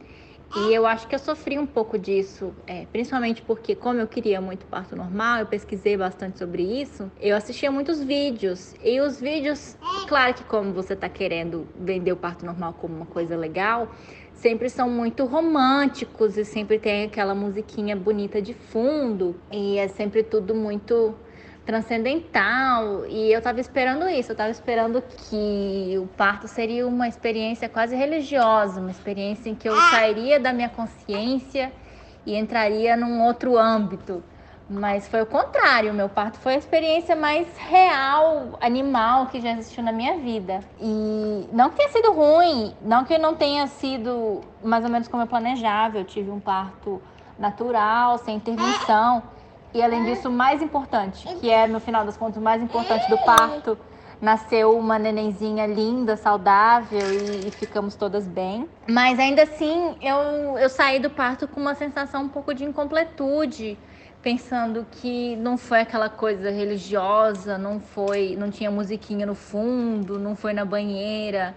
E 0.56 0.74
eu 0.74 0.84
acho 0.84 1.06
que 1.06 1.14
eu 1.14 1.18
sofri 1.18 1.58
um 1.58 1.66
pouco 1.66 1.96
disso, 1.96 2.52
é, 2.66 2.84
principalmente 2.86 3.40
porque, 3.40 3.76
como 3.76 4.00
eu 4.00 4.08
queria 4.08 4.40
muito 4.40 4.66
parto 4.66 4.96
normal, 4.96 5.38
eu 5.38 5.46
pesquisei 5.46 5.96
bastante 5.96 6.38
sobre 6.38 6.62
isso. 6.62 7.10
Eu 7.20 7.36
assistia 7.36 7.70
muitos 7.70 8.02
vídeos. 8.02 8.74
E 8.82 9.00
os 9.00 9.20
vídeos, 9.20 9.76
claro 10.08 10.34
que, 10.34 10.42
como 10.44 10.72
você 10.72 10.94
está 10.94 11.08
querendo 11.08 11.68
vender 11.78 12.10
o 12.10 12.16
parto 12.16 12.44
normal 12.44 12.72
como 12.80 12.96
uma 12.96 13.06
coisa 13.06 13.36
legal, 13.36 13.92
sempre 14.34 14.68
são 14.68 14.90
muito 14.90 15.24
românticos 15.24 16.36
e 16.36 16.44
sempre 16.44 16.80
tem 16.80 17.04
aquela 17.04 17.34
musiquinha 17.34 17.94
bonita 17.94 18.42
de 18.42 18.52
fundo. 18.52 19.36
E 19.52 19.78
é 19.78 19.86
sempre 19.86 20.24
tudo 20.24 20.52
muito 20.52 21.14
transcendental 21.70 23.06
e 23.06 23.32
eu 23.32 23.38
estava 23.38 23.60
esperando 23.60 24.08
isso, 24.08 24.32
eu 24.32 24.34
estava 24.34 24.50
esperando 24.50 25.00
que 25.00 25.96
o 25.98 26.06
parto 26.16 26.48
seria 26.48 26.84
uma 26.84 27.06
experiência 27.06 27.68
quase 27.68 27.94
religiosa, 27.94 28.80
uma 28.80 28.90
experiência 28.90 29.48
em 29.48 29.54
que 29.54 29.68
eu 29.68 29.76
sairia 29.90 30.40
da 30.40 30.52
minha 30.52 30.68
consciência 30.68 31.72
e 32.26 32.36
entraria 32.36 32.96
num 32.96 33.24
outro 33.24 33.56
âmbito. 33.56 34.20
Mas 34.68 35.06
foi 35.08 35.22
o 35.22 35.26
contrário, 35.26 35.94
meu 35.94 36.08
parto 36.08 36.38
foi 36.38 36.54
a 36.54 36.56
experiência 36.56 37.14
mais 37.14 37.46
real, 37.56 38.58
animal 38.60 39.26
que 39.26 39.40
já 39.40 39.52
existiu 39.52 39.82
na 39.82 39.92
minha 39.92 40.18
vida. 40.18 40.60
E 40.80 41.48
não 41.52 41.70
que 41.70 41.76
tenha 41.76 41.88
sido 41.88 42.12
ruim, 42.12 42.74
não 42.82 43.04
que 43.04 43.16
não 43.18 43.34
tenha 43.34 43.66
sido 43.68 44.40
mais 44.62 44.84
ou 44.84 44.90
menos 44.90 45.06
como 45.08 45.22
eu 45.22 45.26
planejava. 45.26 45.98
Eu 45.98 46.04
tive 46.04 46.30
um 46.30 46.38
parto 46.38 47.00
natural, 47.38 48.18
sem 48.18 48.36
intervenção. 48.36 49.22
E 49.72 49.82
além 49.82 50.04
disso, 50.04 50.28
o 50.28 50.32
mais 50.32 50.60
importante, 50.60 51.26
que 51.36 51.48
é 51.48 51.66
no 51.66 51.78
final 51.78 52.04
das 52.04 52.16
contas 52.16 52.36
o 52.36 52.40
mais 52.40 52.60
importante 52.62 53.08
do 53.08 53.16
parto, 53.18 53.78
nasceu 54.20 54.76
uma 54.76 54.98
nenenzinha 54.98 55.66
linda, 55.66 56.16
saudável 56.16 57.12
e, 57.12 57.48
e, 57.48 57.50
ficamos 57.52 57.94
todas 57.94 58.26
bem. 58.26 58.68
Mas 58.88 59.18
ainda 59.18 59.42
assim, 59.42 59.96
eu, 60.02 60.58
eu 60.58 60.68
saí 60.68 60.98
do 60.98 61.08
parto 61.08 61.48
com 61.48 61.60
uma 61.60 61.74
sensação 61.74 62.24
um 62.24 62.28
pouco 62.28 62.52
de 62.52 62.64
incompletude, 62.64 63.78
pensando 64.20 64.86
que 64.90 65.36
não 65.36 65.56
foi 65.56 65.80
aquela 65.80 66.10
coisa 66.10 66.50
religiosa, 66.50 67.56
não 67.56 67.80
foi, 67.80 68.36
não 68.36 68.50
tinha 68.50 68.70
musiquinha 68.70 69.24
no 69.24 69.34
fundo, 69.34 70.18
não 70.18 70.36
foi 70.36 70.52
na 70.52 70.64
banheira. 70.64 71.54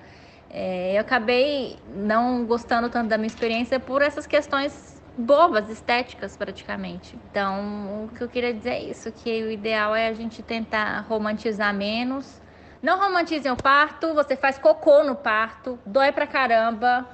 É, 0.50 0.96
eu 0.96 1.02
acabei 1.02 1.78
não 1.96 2.46
gostando 2.46 2.88
tanto 2.88 3.10
da 3.10 3.18
minha 3.18 3.28
experiência 3.28 3.80
por 3.80 4.02
essas 4.02 4.28
questões 4.28 4.93
bobas, 5.18 5.70
estéticas 5.70 6.36
praticamente. 6.36 7.18
Então, 7.30 8.06
o 8.06 8.10
que 8.10 8.24
eu 8.24 8.30
queria 8.30 8.54
dizer 8.54 8.72
é 8.72 8.84
isso, 8.84 9.12
que 9.12 9.44
o 9.44 9.52
ideal 9.52 9.96
é 9.96 10.08
a 10.08 10.14
gente 10.14 10.42
tentar 10.42 11.02
romantizar 11.02 11.74
menos. 11.74 12.42
Não 12.82 13.00
romantizem 13.00 13.52
o 13.52 13.56
parto, 13.56 14.14
você 14.14 14.36
faz 14.36 14.58
cocô 14.58 15.04
no 15.04 15.16
parto, 15.16 15.80
dói 15.86 16.12
pra 16.12 16.28
caramba, 16.28 17.08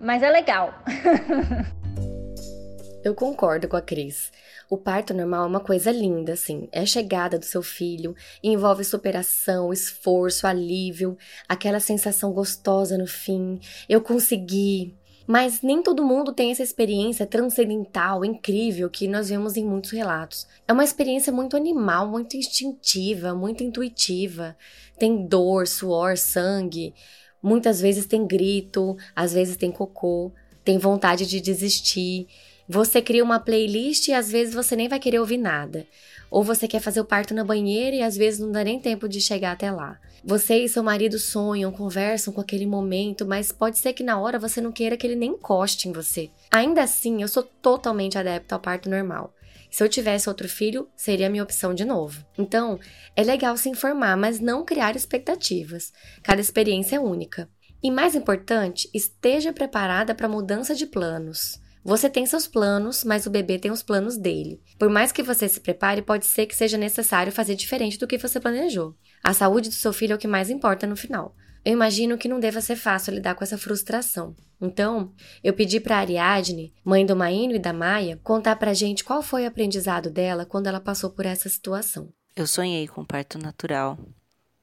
mas 0.00 0.22
é 0.22 0.30
legal. 0.30 0.74
eu 3.02 3.14
concordo 3.14 3.66
com 3.66 3.76
a 3.76 3.82
Cris. 3.82 4.30
O 4.70 4.76
parto 4.76 5.12
normal 5.12 5.44
é 5.44 5.48
uma 5.48 5.60
coisa 5.60 5.90
linda, 5.90 6.34
assim. 6.34 6.68
É 6.70 6.82
a 6.82 6.86
chegada 6.86 7.36
do 7.36 7.44
seu 7.44 7.60
filho, 7.60 8.14
envolve 8.40 8.84
superação, 8.84 9.72
esforço, 9.72 10.46
alívio, 10.46 11.18
aquela 11.48 11.80
sensação 11.80 12.32
gostosa 12.32 12.96
no 12.96 13.08
fim. 13.08 13.58
Eu 13.88 14.00
consegui, 14.00 14.96
mas 15.30 15.62
nem 15.62 15.80
todo 15.80 16.04
mundo 16.04 16.32
tem 16.32 16.50
essa 16.50 16.64
experiência 16.64 17.24
transcendental, 17.24 18.24
incrível, 18.24 18.90
que 18.90 19.06
nós 19.06 19.28
vemos 19.28 19.56
em 19.56 19.64
muitos 19.64 19.92
relatos. 19.92 20.44
É 20.66 20.72
uma 20.72 20.82
experiência 20.82 21.32
muito 21.32 21.56
animal, 21.56 22.08
muito 22.08 22.36
instintiva, 22.36 23.32
muito 23.32 23.62
intuitiva. 23.62 24.56
Tem 24.98 25.24
dor, 25.28 25.68
suor, 25.68 26.16
sangue. 26.16 26.92
Muitas 27.40 27.80
vezes 27.80 28.06
tem 28.06 28.26
grito, 28.26 28.96
às 29.14 29.32
vezes 29.32 29.56
tem 29.56 29.70
cocô, 29.70 30.32
tem 30.64 30.78
vontade 30.78 31.24
de 31.24 31.40
desistir. 31.40 32.26
Você 32.68 33.00
cria 33.00 33.22
uma 33.22 33.38
playlist 33.38 34.08
e 34.08 34.12
às 34.12 34.32
vezes 34.32 34.52
você 34.52 34.74
nem 34.74 34.88
vai 34.88 34.98
querer 34.98 35.20
ouvir 35.20 35.38
nada. 35.38 35.86
Ou 36.30 36.44
você 36.44 36.68
quer 36.68 36.80
fazer 36.80 37.00
o 37.00 37.04
parto 37.04 37.34
na 37.34 37.42
banheira 37.42 37.96
e 37.96 38.02
às 38.02 38.16
vezes 38.16 38.38
não 38.38 38.52
dá 38.52 38.62
nem 38.62 38.78
tempo 38.78 39.08
de 39.08 39.20
chegar 39.20 39.52
até 39.52 39.70
lá. 39.72 39.98
Você 40.24 40.58
e 40.58 40.68
seu 40.68 40.82
marido 40.82 41.18
sonham, 41.18 41.72
conversam 41.72 42.32
com 42.32 42.40
aquele 42.40 42.66
momento, 42.66 43.26
mas 43.26 43.50
pode 43.50 43.78
ser 43.78 43.92
que 43.94 44.04
na 44.04 44.20
hora 44.20 44.38
você 44.38 44.60
não 44.60 44.70
queira 44.70 44.96
que 44.96 45.06
ele 45.06 45.16
nem 45.16 45.30
encoste 45.30 45.88
em 45.88 45.92
você. 45.92 46.30
Ainda 46.50 46.82
assim, 46.82 47.22
eu 47.22 47.28
sou 47.28 47.42
totalmente 47.42 48.18
adepto 48.18 48.54
ao 48.54 48.60
parto 48.60 48.88
normal. 48.88 49.34
Se 49.70 49.82
eu 49.82 49.88
tivesse 49.88 50.28
outro 50.28 50.48
filho, 50.48 50.88
seria 50.96 51.28
a 51.28 51.30
minha 51.30 51.42
opção 51.42 51.72
de 51.72 51.84
novo. 51.84 52.24
Então, 52.36 52.78
é 53.14 53.22
legal 53.22 53.56
se 53.56 53.68
informar, 53.68 54.16
mas 54.16 54.40
não 54.40 54.64
criar 54.64 54.96
expectativas. 54.96 55.92
Cada 56.22 56.40
experiência 56.40 56.96
é 56.96 57.00
única. 57.00 57.48
E 57.82 57.90
mais 57.90 58.14
importante, 58.14 58.90
esteja 58.92 59.52
preparada 59.52 60.14
para 60.14 60.28
mudança 60.28 60.74
de 60.74 60.86
planos. 60.86 61.58
Você 61.82 62.10
tem 62.10 62.26
seus 62.26 62.46
planos, 62.46 63.04
mas 63.04 63.24
o 63.24 63.30
bebê 63.30 63.58
tem 63.58 63.70
os 63.70 63.82
planos 63.82 64.18
dele. 64.18 64.60
Por 64.78 64.90
mais 64.90 65.12
que 65.12 65.22
você 65.22 65.48
se 65.48 65.60
prepare, 65.60 66.02
pode 66.02 66.26
ser 66.26 66.46
que 66.46 66.54
seja 66.54 66.76
necessário 66.76 67.32
fazer 67.32 67.54
diferente 67.54 67.98
do 67.98 68.06
que 68.06 68.18
você 68.18 68.38
planejou. 68.38 68.94
A 69.24 69.32
saúde 69.32 69.70
do 69.70 69.74
seu 69.74 69.92
filho 69.92 70.12
é 70.12 70.16
o 70.16 70.18
que 70.18 70.28
mais 70.28 70.50
importa 70.50 70.86
no 70.86 70.96
final. 70.96 71.34
Eu 71.64 71.72
imagino 71.72 72.16
que 72.16 72.28
não 72.28 72.40
deva 72.40 72.60
ser 72.60 72.76
fácil 72.76 73.14
lidar 73.14 73.34
com 73.34 73.44
essa 73.44 73.58
frustração. 73.58 74.34
Então, 74.60 75.12
eu 75.42 75.52
pedi 75.52 75.80
para 75.80 75.98
Ariadne, 75.98 76.74
mãe 76.84 77.04
do 77.04 77.16
Maíno 77.16 77.54
e 77.54 77.58
da 77.58 77.72
Maia, 77.72 78.18
contar 78.22 78.56
pra 78.56 78.74
gente 78.74 79.04
qual 79.04 79.22
foi 79.22 79.44
o 79.44 79.48
aprendizado 79.48 80.10
dela 80.10 80.44
quando 80.44 80.66
ela 80.66 80.80
passou 80.80 81.10
por 81.10 81.24
essa 81.24 81.48
situação. 81.48 82.12
Eu 82.36 82.46
sonhei 82.46 82.86
com 82.86 83.04
parto 83.04 83.38
natural, 83.38 83.98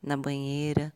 na 0.02 0.16
banheira, 0.16 0.94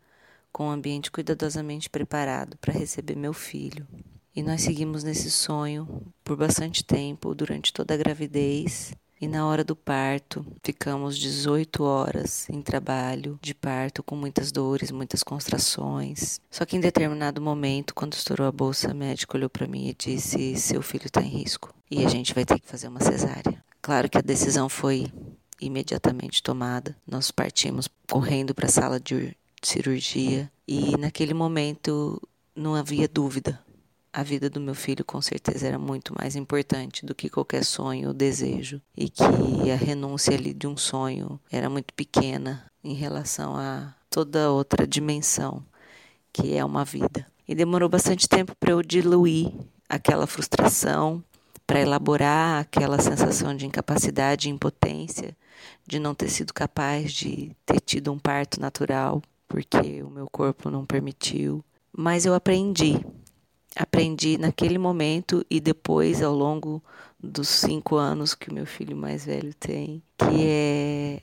com 0.52 0.68
um 0.68 0.72
ambiente 0.72 1.12
cuidadosamente 1.12 1.90
preparado 1.90 2.58
para 2.58 2.74
receber 2.74 3.16
meu 3.16 3.34
filho. 3.34 3.88
E 4.34 4.42
nós 4.42 4.62
seguimos 4.62 5.04
nesse 5.04 5.30
sonho 5.30 5.88
por 6.24 6.38
bastante 6.38 6.86
tempo, 6.86 7.36
durante 7.36 7.74
toda 7.74 7.94
a 7.94 7.98
gravidez. 7.98 8.94
E 9.20 9.28
na 9.28 9.46
hora 9.46 9.64
do 9.64 9.76
parto, 9.76 10.44
ficamos 10.64 11.18
18 11.18 11.84
horas 11.84 12.50
em 12.50 12.62
trabalho 12.62 13.38
de 13.42 13.54
parto, 13.54 14.02
com 14.02 14.16
muitas 14.16 14.52
dores, 14.52 14.90
muitas 14.90 15.22
contrações. 15.22 16.40
Só 16.50 16.66
que 16.66 16.78
em 16.78 16.80
determinado 16.80 17.42
momento, 17.42 17.94
quando 17.94 18.14
estourou 18.14 18.48
a 18.48 18.52
bolsa, 18.52 18.90
a 18.90 18.94
médica 18.94 19.38
olhou 19.38 19.50
para 19.50 19.68
mim 19.68 19.90
e 19.90 19.94
disse: 19.94 20.56
Seu 20.56 20.82
filho 20.82 21.06
está 21.06 21.22
em 21.22 21.28
risco 21.28 21.72
e 21.90 22.04
a 22.04 22.10
gente 22.10 22.34
vai 22.34 22.46
ter 22.46 22.58
que 22.58 22.68
fazer 22.68 22.88
uma 22.88 23.02
cesárea. 23.02 23.64
Claro 23.82 24.10
que 24.10 24.18
a 24.18 24.22
decisão 24.22 24.70
foi 24.70 25.06
imediatamente 25.60 26.42
tomada. 26.42 26.96
Nós 27.06 27.30
partimos 27.30 27.90
correndo 28.10 28.56
para 28.56 28.68
a 28.68 28.72
sala 28.72 29.00
de 29.00 29.36
cirurgia 29.62 30.50
e 30.68 30.98
naquele 30.98 31.34
momento 31.34 32.20
não 32.56 32.74
havia 32.74 33.08
dúvida 33.08 33.60
a 34.14 34.24
vida 34.24 34.50
do 34.50 34.60
meu 34.60 34.76
filho 34.76 35.06
com 35.06 35.22
certeza 35.22 35.68
era 35.68 35.80
muito 35.80 36.14
mais 36.18 36.36
importante 36.36 37.06
do 37.06 37.16
que 37.16 37.30
qualquer 37.30 37.64
sonho 37.64 38.10
ou 38.10 38.14
desejo 38.14 38.82
e 38.96 39.10
que 39.10 39.72
a 39.72 39.76
renúncia 39.76 40.36
ali 40.36 40.54
de 40.54 40.68
um 40.68 40.76
sonho 40.76 41.40
era 41.50 41.70
muito 41.70 41.94
pequena 41.94 42.66
em 42.84 42.94
relação 42.94 43.56
a 43.56 43.94
toda 44.10 44.52
outra 44.52 44.86
dimensão 44.86 45.64
que 46.34 46.56
é 46.56 46.64
uma 46.64 46.84
vida. 46.84 47.26
E 47.48 47.56
demorou 47.56 47.90
bastante 47.90 48.28
tempo 48.28 48.56
para 48.56 48.72
eu 48.72 48.82
diluir 48.82 49.52
aquela 49.90 50.26
frustração, 50.26 51.24
para 51.66 51.82
elaborar 51.82 52.62
aquela 52.62 53.00
sensação 53.00 53.56
de 53.56 53.66
incapacidade 53.66 54.48
e 54.48 54.52
impotência, 54.52 55.36
de 55.86 56.00
não 56.00 56.14
ter 56.14 56.30
sido 56.30 56.54
capaz 56.54 57.12
de 57.12 57.52
ter 57.66 57.80
tido 57.82 58.12
um 58.12 58.20
parto 58.20 58.60
natural, 58.60 59.22
porque 59.48 60.02
o 60.04 60.10
meu 60.10 60.28
corpo 60.30 60.70
não 60.70 60.86
permitiu. 60.86 61.64
Mas 61.96 62.26
eu 62.26 62.34
aprendi 62.34 63.06
aprendi 63.76 64.38
naquele 64.38 64.78
momento 64.78 65.46
e 65.50 65.60
depois 65.60 66.22
ao 66.22 66.36
longo 66.36 66.84
dos 67.20 67.48
cinco 67.48 67.96
anos 67.96 68.34
que 68.34 68.50
o 68.50 68.54
meu 68.54 68.66
filho 68.66 68.96
mais 68.96 69.26
velho 69.26 69.54
tem, 69.54 70.02
que 70.18 70.46
é 70.46 71.22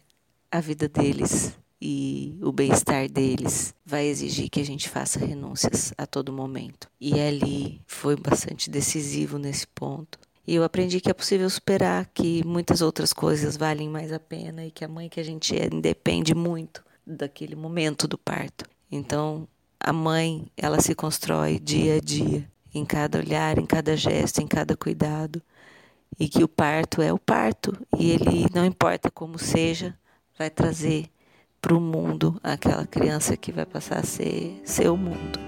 a 0.50 0.60
vida 0.60 0.88
deles 0.88 1.56
e 1.80 2.38
o 2.42 2.50
bem-estar 2.50 3.08
deles 3.08 3.74
vai 3.84 4.06
exigir 4.06 4.48
que 4.48 4.60
a 4.60 4.64
gente 4.64 4.88
faça 4.88 5.24
renúncias 5.24 5.92
a 5.96 6.06
todo 6.06 6.32
momento. 6.32 6.88
E 7.00 7.20
ali 7.20 7.80
foi 7.86 8.16
bastante 8.16 8.68
decisivo 8.70 9.38
nesse 9.38 9.66
ponto. 9.66 10.18
E 10.46 10.54
eu 10.54 10.64
aprendi 10.64 11.00
que 11.00 11.10
é 11.10 11.14
possível 11.14 11.48
superar, 11.50 12.06
que 12.06 12.44
muitas 12.44 12.80
outras 12.80 13.12
coisas 13.12 13.56
valem 13.56 13.88
mais 13.88 14.12
a 14.12 14.18
pena 14.18 14.64
e 14.64 14.70
que 14.70 14.84
a 14.84 14.88
mãe 14.88 15.08
que 15.08 15.20
a 15.20 15.22
gente 15.22 15.54
é 15.56 15.68
depende 15.68 16.34
muito 16.34 16.82
daquele 17.06 17.54
momento 17.54 18.08
do 18.08 18.16
parto. 18.16 18.64
Então, 18.90 19.46
a 19.80 19.92
mãe, 19.92 20.50
ela 20.56 20.80
se 20.80 20.94
constrói 20.94 21.58
dia 21.58 21.96
a 21.96 22.00
dia, 22.00 22.48
em 22.74 22.84
cada 22.84 23.18
olhar, 23.18 23.58
em 23.58 23.66
cada 23.66 23.96
gesto, 23.96 24.40
em 24.40 24.46
cada 24.46 24.76
cuidado. 24.76 25.40
E 26.18 26.28
que 26.28 26.42
o 26.42 26.48
parto 26.48 27.00
é 27.00 27.12
o 27.12 27.18
parto, 27.18 27.76
e 27.96 28.10
ele, 28.10 28.46
não 28.52 28.64
importa 28.64 29.10
como 29.10 29.38
seja, 29.38 29.96
vai 30.36 30.50
trazer 30.50 31.08
para 31.60 31.74
o 31.74 31.80
mundo 31.80 32.40
aquela 32.42 32.86
criança 32.86 33.36
que 33.36 33.52
vai 33.52 33.66
passar 33.66 33.98
a 33.98 34.04
ser 34.04 34.60
seu 34.64 34.96
mundo. 34.96 35.38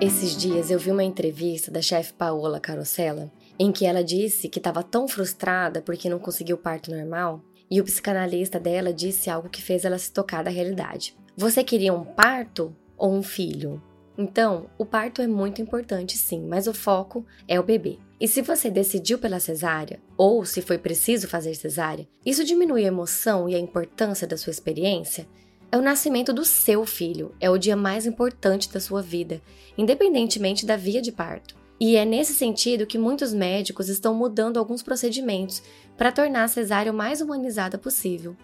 Esses 0.00 0.36
dias 0.36 0.70
eu 0.70 0.80
vi 0.80 0.90
uma 0.90 1.04
entrevista 1.04 1.70
da 1.70 1.80
chefe 1.80 2.12
Paola 2.12 2.58
Carosella 2.58 3.30
em 3.62 3.70
que 3.70 3.86
ela 3.86 4.02
disse 4.02 4.48
que 4.48 4.58
estava 4.58 4.82
tão 4.82 5.06
frustrada 5.06 5.80
porque 5.80 6.10
não 6.10 6.18
conseguiu 6.18 6.58
parto 6.58 6.90
normal 6.90 7.40
e 7.70 7.80
o 7.80 7.84
psicanalista 7.84 8.58
dela 8.58 8.92
disse 8.92 9.30
algo 9.30 9.48
que 9.48 9.62
fez 9.62 9.84
ela 9.84 9.98
se 9.98 10.12
tocar 10.12 10.42
da 10.42 10.50
realidade. 10.50 11.16
Você 11.36 11.62
queria 11.62 11.94
um 11.94 12.02
parto 12.04 12.74
ou 12.98 13.14
um 13.14 13.22
filho? 13.22 13.80
Então, 14.18 14.66
o 14.76 14.84
parto 14.84 15.22
é 15.22 15.28
muito 15.28 15.62
importante 15.62 16.18
sim, 16.18 16.44
mas 16.44 16.66
o 16.66 16.74
foco 16.74 17.24
é 17.46 17.60
o 17.60 17.62
bebê. 17.62 18.00
E 18.20 18.26
se 18.26 18.42
você 18.42 18.68
decidiu 18.68 19.16
pela 19.16 19.38
cesárea, 19.38 20.00
ou 20.16 20.44
se 20.44 20.60
foi 20.60 20.76
preciso 20.76 21.28
fazer 21.28 21.54
cesárea, 21.54 22.08
isso 22.26 22.44
diminui 22.44 22.84
a 22.84 22.88
emoção 22.88 23.48
e 23.48 23.54
a 23.54 23.60
importância 23.60 24.26
da 24.26 24.36
sua 24.36 24.50
experiência? 24.50 25.24
É 25.70 25.76
o 25.78 25.82
nascimento 25.82 26.32
do 26.32 26.44
seu 26.44 26.84
filho, 26.84 27.32
é 27.38 27.48
o 27.48 27.56
dia 27.56 27.76
mais 27.76 28.06
importante 28.06 28.72
da 28.72 28.80
sua 28.80 29.00
vida, 29.00 29.40
independentemente 29.78 30.66
da 30.66 30.76
via 30.76 31.00
de 31.00 31.12
parto. 31.12 31.61
E 31.84 31.96
é 31.96 32.04
nesse 32.04 32.32
sentido 32.32 32.86
que 32.86 32.96
muitos 32.96 33.34
médicos 33.34 33.88
estão 33.88 34.14
mudando 34.14 34.56
alguns 34.56 34.84
procedimentos 34.84 35.60
para 35.96 36.12
tornar 36.12 36.44
a 36.44 36.48
cesárea 36.48 36.92
o 36.92 36.94
mais 36.94 37.20
humanizada 37.20 37.76
possível. 37.76 38.36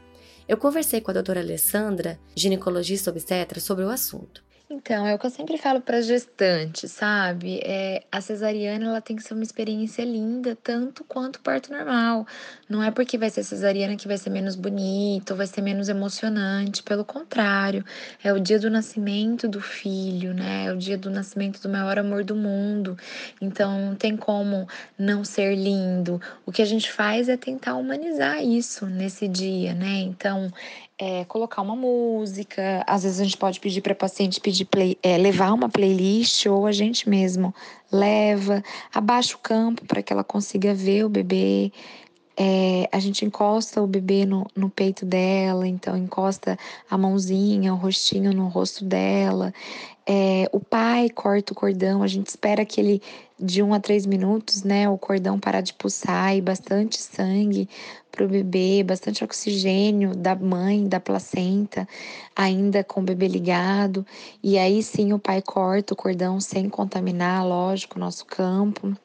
Eu 0.49 0.57
conversei 0.57 1.01
com 1.01 1.13
a 1.13 1.15
doutora 1.15 1.39
Alessandra, 1.39 2.19
ginecologista 2.35 3.13
obstetra, 3.13 3.61
sobre 3.61 3.85
o 3.85 3.91
assunto. 3.91 4.43
Então, 4.71 5.07
é 5.07 5.15
o 5.15 5.19
que 5.19 5.25
eu 5.25 5.31
sempre 5.31 5.57
falo 5.57 5.81
para 5.81 6.03
gestantes, 6.03 6.93
sabe? 6.93 7.59
É, 7.65 8.03
a 8.13 8.21
cesariana 8.21 8.85
ela 8.85 9.01
tem 9.01 9.17
que 9.17 9.23
ser 9.23 9.33
uma 9.33 9.43
experiência 9.43 10.05
linda, 10.05 10.55
tanto 10.63 11.03
quanto 11.05 11.37
o 11.37 11.41
parto 11.41 11.73
normal. 11.73 12.27
Não 12.69 12.83
é 12.83 12.91
porque 12.91 13.17
vai 13.17 13.31
ser 13.31 13.45
cesariana 13.45 13.97
que 13.97 14.07
vai 14.07 14.19
ser 14.19 14.29
menos 14.29 14.55
bonito, 14.57 15.35
vai 15.35 15.47
ser 15.47 15.63
menos 15.63 15.89
emocionante. 15.89 16.83
Pelo 16.83 17.03
contrário, 17.03 17.83
é 18.23 18.31
o 18.31 18.39
dia 18.39 18.59
do 18.59 18.69
nascimento 18.69 19.49
do 19.49 19.59
filho, 19.59 20.35
né? 20.35 20.67
É 20.67 20.73
o 20.73 20.77
dia 20.77 20.99
do 20.99 21.09
nascimento 21.09 21.63
do 21.63 21.69
maior 21.71 21.99
amor 21.99 22.23
do 22.23 22.37
mundo. 22.37 22.95
Então, 23.41 23.81
não 23.81 23.95
tem 23.95 24.19
como 24.19 24.69
não 24.99 25.25
ser 25.25 25.55
lindo. 25.55 26.21
O 26.45 26.53
que 26.53 26.61
a 26.61 26.67
gente 26.67 26.93
faz 26.93 27.31
é 27.31 27.39
tentar 27.39 27.75
humanizar 27.75 28.45
isso 28.45 28.85
nesse 28.85 29.29
dia, 29.29 29.73
né? 29.73 30.01
Então, 30.01 30.53
é, 30.99 31.25
colocar 31.27 31.63
uma 31.63 31.77
música. 31.77 32.83
Às 32.87 33.05
vezes 33.05 33.21
a 33.21 33.25
gente 33.25 33.37
pode 33.37 33.61
pedir 33.61 33.81
para 33.81 33.95
paciente 33.95 34.41
pedir 34.41 34.65
play, 34.65 34.99
é, 35.03 35.17
levar 35.17 35.53
uma 35.53 35.69
playlist 35.69 36.47
ou 36.47 36.67
a 36.67 36.73
gente 36.73 37.09
mesmo 37.09 37.55
leva, 37.91 38.63
abaixa 38.93 39.35
o 39.37 39.39
campo 39.39 39.85
para 39.87 40.03
que 40.03 40.13
ela 40.13 40.25
consiga 40.25 40.75
ver 40.75 41.05
o 41.05 41.09
bebê. 41.09 41.73
É, 42.41 42.89
a 42.93 43.01
gente 43.01 43.25
encosta 43.25 43.83
o 43.83 43.87
bebê 43.87 44.25
no, 44.25 44.47
no 44.55 44.71
peito 44.71 45.05
dela, 45.05 45.67
então 45.67 45.97
encosta 45.97 46.57
a 46.89 46.97
mãozinha, 46.97 47.75
o 47.75 47.77
rostinho 47.77 48.33
no 48.33 48.47
rosto 48.47 48.85
dela. 48.85 49.53
É, 50.07 50.49
o 50.53 50.61
pai 50.61 51.11
corta 51.11 51.53
o 51.53 51.57
cordão, 51.57 52.01
a 52.01 52.07
gente 52.07 52.29
espera 52.29 52.65
que 52.65 52.81
ele, 52.81 53.03
de 53.41 53.61
um 53.61 53.75
a 53.75 53.81
três 53.81 54.07
minutos, 54.07 54.63
né, 54.63 54.89
o 54.89 54.97
cordão 54.97 55.39
parar 55.39 55.63
de 55.63 55.75
pulsar 55.75 56.37
e 56.37 56.41
bastante 56.41 57.03
sangue 57.03 57.69
para 58.13 58.25
o 58.25 58.29
bebê, 58.29 58.85
bastante 58.85 59.25
oxigênio 59.25 60.15
da 60.15 60.37
mãe, 60.37 60.87
da 60.87 61.01
placenta, 61.01 61.89
ainda 62.37 62.85
com 62.85 63.01
o 63.01 63.05
bebê 63.05 63.27
ligado. 63.27 64.07
E 64.43 64.57
aí 64.57 64.81
sim 64.81 65.13
o 65.13 65.19
pai 65.19 65.43
corta 65.43 65.93
o 65.93 65.97
cordão 65.97 66.41
sem 66.41 66.69
contaminar, 66.69 67.45
lógico, 67.45 67.97
o 67.97 68.01
nosso 68.01 68.25
campo. 68.25 68.97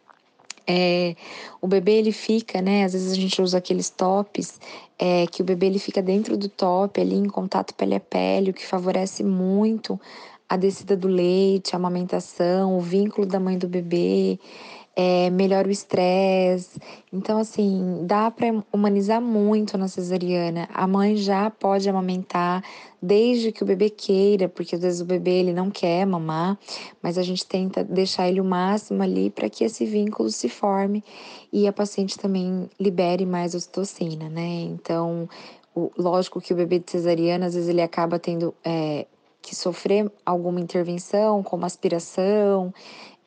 É, 0.67 1.15
o 1.61 1.67
bebê 1.67 1.93
ele 1.93 2.11
fica, 2.11 2.61
né? 2.61 2.83
Às 2.85 2.93
vezes 2.93 3.11
a 3.11 3.15
gente 3.15 3.41
usa 3.41 3.57
aqueles 3.57 3.89
tops, 3.89 4.59
é, 4.97 5.27
que 5.27 5.41
o 5.41 5.45
bebê 5.45 5.65
ele 5.67 5.79
fica 5.79 6.01
dentro 6.01 6.37
do 6.37 6.47
top, 6.47 6.99
ali 6.99 7.15
em 7.15 7.27
contato 7.27 7.73
pele 7.73 7.95
a 7.95 7.99
pele, 7.99 8.51
o 8.51 8.53
que 8.53 8.65
favorece 8.65 9.23
muito 9.23 9.99
a 10.47 10.55
descida 10.55 10.95
do 10.95 11.07
leite, 11.07 11.73
a 11.73 11.77
amamentação, 11.77 12.77
o 12.77 12.81
vínculo 12.81 13.25
da 13.25 13.39
mãe 13.39 13.57
do 13.57 13.67
bebê, 13.67 14.39
é, 14.95 15.29
melhora 15.29 15.67
o 15.67 15.71
estresse. 15.71 16.79
Então, 17.11 17.39
assim, 17.39 18.03
dá 18.05 18.29
para 18.29 18.63
humanizar 18.71 19.21
muito 19.21 19.77
na 19.77 19.87
cesariana. 19.87 20.69
A 20.73 20.85
mãe 20.85 21.15
já 21.15 21.49
pode 21.49 21.89
amamentar 21.89 22.63
desde 23.01 23.51
que 23.51 23.63
o 23.63 23.65
bebê 23.65 23.89
queira, 23.89 24.47
porque 24.47 24.75
às 24.75 24.81
vezes 24.81 25.01
o 25.01 25.05
bebê 25.05 25.31
ele 25.31 25.53
não 25.53 25.69
quer 25.69 26.05
mamar, 26.05 26.57
mas 27.01 27.17
a 27.17 27.23
gente 27.23 27.45
tenta 27.45 27.83
deixar 27.83 28.29
ele 28.29 28.39
o 28.39 28.45
máximo 28.45 29.03
ali 29.03 29.29
para 29.29 29.49
que 29.49 29.63
esse 29.63 29.85
vínculo 29.85 30.29
se 30.29 30.47
forme 30.47 31.03
e 31.51 31.67
a 31.67 31.73
paciente 31.73 32.17
também 32.17 32.69
libere 32.79 33.25
mais 33.25 33.55
ocitocina, 33.55 34.29
né? 34.29 34.61
Então, 34.61 35.27
o, 35.75 35.91
lógico 35.97 36.39
que 36.39 36.53
o 36.53 36.55
bebê 36.55 36.79
de 36.79 36.89
cesariana, 36.91 37.47
às 37.47 37.55
vezes 37.55 37.67
ele 37.67 37.81
acaba 37.81 38.19
tendo 38.19 38.53
é, 38.63 39.05
que 39.41 39.53
sofrer 39.53 40.09
alguma 40.25 40.61
intervenção, 40.61 41.43
como 41.43 41.65
aspiração, 41.65 42.73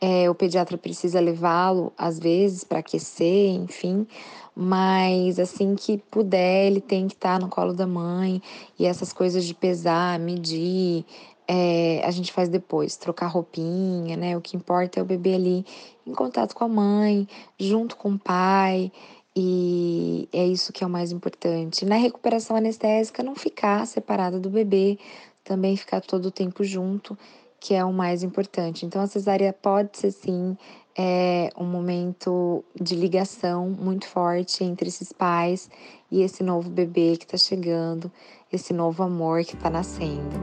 é, 0.01 0.29
o 0.29 0.35
pediatra 0.35 0.77
precisa 0.77 1.21
levá-lo 1.21 1.93
às 1.97 2.19
vezes 2.19 2.65
para 2.65 2.81
aquecer, 2.81 3.51
enfim, 3.51 4.07
mas 4.55 5.39
assim 5.39 5.75
que 5.75 5.99
puder, 6.11 6.67
ele 6.67 6.81
tem 6.81 7.07
que 7.07 7.15
estar 7.15 7.39
tá 7.39 7.45
no 7.45 7.51
colo 7.51 7.73
da 7.73 7.87
mãe 7.87 8.41
e 8.79 8.87
essas 8.87 9.13
coisas 9.13 9.45
de 9.45 9.55
pesar, 9.55 10.19
medir, 10.19 11.05
é, 11.49 12.03
a 12.05 12.11
gente 12.11 12.33
faz 12.33 12.49
depois, 12.49 12.97
trocar 12.97 13.27
roupinha, 13.29 14.17
né? 14.17 14.37
O 14.37 14.41
que 14.41 14.57
importa 14.57 14.99
é 14.99 15.03
o 15.03 15.07
bebê 15.07 15.35
ali 15.35 15.65
em 16.07 16.13
contato 16.13 16.55
com 16.55 16.65
a 16.65 16.69
mãe, 16.69 17.29
junto 17.59 17.97
com 17.97 18.13
o 18.13 18.19
pai. 18.19 18.91
E 19.35 20.29
é 20.33 20.47
isso 20.47 20.73
que 20.73 20.83
é 20.83 20.87
o 20.87 20.91
mais 20.91 21.13
importante. 21.13 21.85
Na 21.85 21.97
recuperação 21.97 22.57
anestésica, 22.57 23.23
não 23.23 23.35
ficar 23.35 23.87
separada 23.87 24.41
do 24.41 24.49
bebê, 24.49 24.99
também 25.45 25.77
ficar 25.77 26.01
todo 26.01 26.27
o 26.27 26.31
tempo 26.31 26.65
junto, 26.65 27.17
que 27.61 27.75
é 27.75 27.85
o 27.85 27.93
mais 27.93 28.23
importante. 28.23 28.85
Então, 28.85 29.03
a 29.03 29.07
cesárea 29.07 29.53
pode 29.53 29.97
ser 29.99 30.11
sim 30.11 30.57
é, 30.97 31.51
um 31.57 31.65
momento 31.65 32.65
de 32.81 32.95
ligação 32.95 33.69
muito 33.69 34.07
forte 34.07 34.65
entre 34.65 34.89
esses 34.89 35.13
pais 35.13 35.69
e 36.11 36.23
esse 36.23 36.43
novo 36.43 36.71
bebê 36.71 37.17
que 37.17 37.25
está 37.25 37.37
chegando, 37.37 38.11
esse 38.53 38.73
novo 38.73 39.03
amor 39.03 39.45
que 39.45 39.55
está 39.55 39.69
nascendo. 39.69 40.37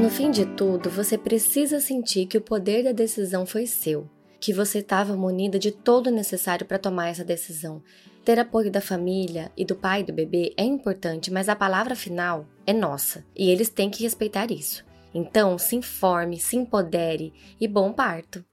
No 0.00 0.08
fim 0.08 0.30
de 0.30 0.46
tudo, 0.46 0.88
você 0.88 1.18
precisa 1.18 1.80
sentir 1.80 2.26
que 2.26 2.38
o 2.38 2.42
poder 2.42 2.84
da 2.84 2.92
decisão 2.92 3.44
foi 3.44 3.66
seu, 3.66 4.08
que 4.40 4.52
você 4.52 4.78
estava 4.78 5.14
munida 5.14 5.58
de 5.58 5.70
todo 5.70 6.06
o 6.06 6.12
necessário 6.12 6.64
para 6.64 6.78
tomar 6.78 7.08
essa 7.08 7.24
decisão 7.24 7.82
ter 8.24 8.38
apoio 8.38 8.70
da 8.70 8.80
família 8.80 9.50
e 9.56 9.64
do 9.64 9.74
pai 9.74 10.04
do 10.04 10.12
bebê 10.12 10.52
é 10.56 10.62
importante, 10.62 11.30
mas 11.30 11.48
a 11.48 11.56
palavra 11.56 11.96
final 11.96 12.46
é 12.66 12.72
nossa 12.72 13.24
e 13.36 13.50
eles 13.50 13.68
têm 13.68 13.90
que 13.90 14.02
respeitar 14.02 14.50
isso. 14.50 14.84
Então, 15.12 15.58
se 15.58 15.74
informe, 15.74 16.38
se 16.38 16.56
empodere 16.56 17.32
e 17.60 17.66
bom 17.66 17.92
parto! 17.92 18.44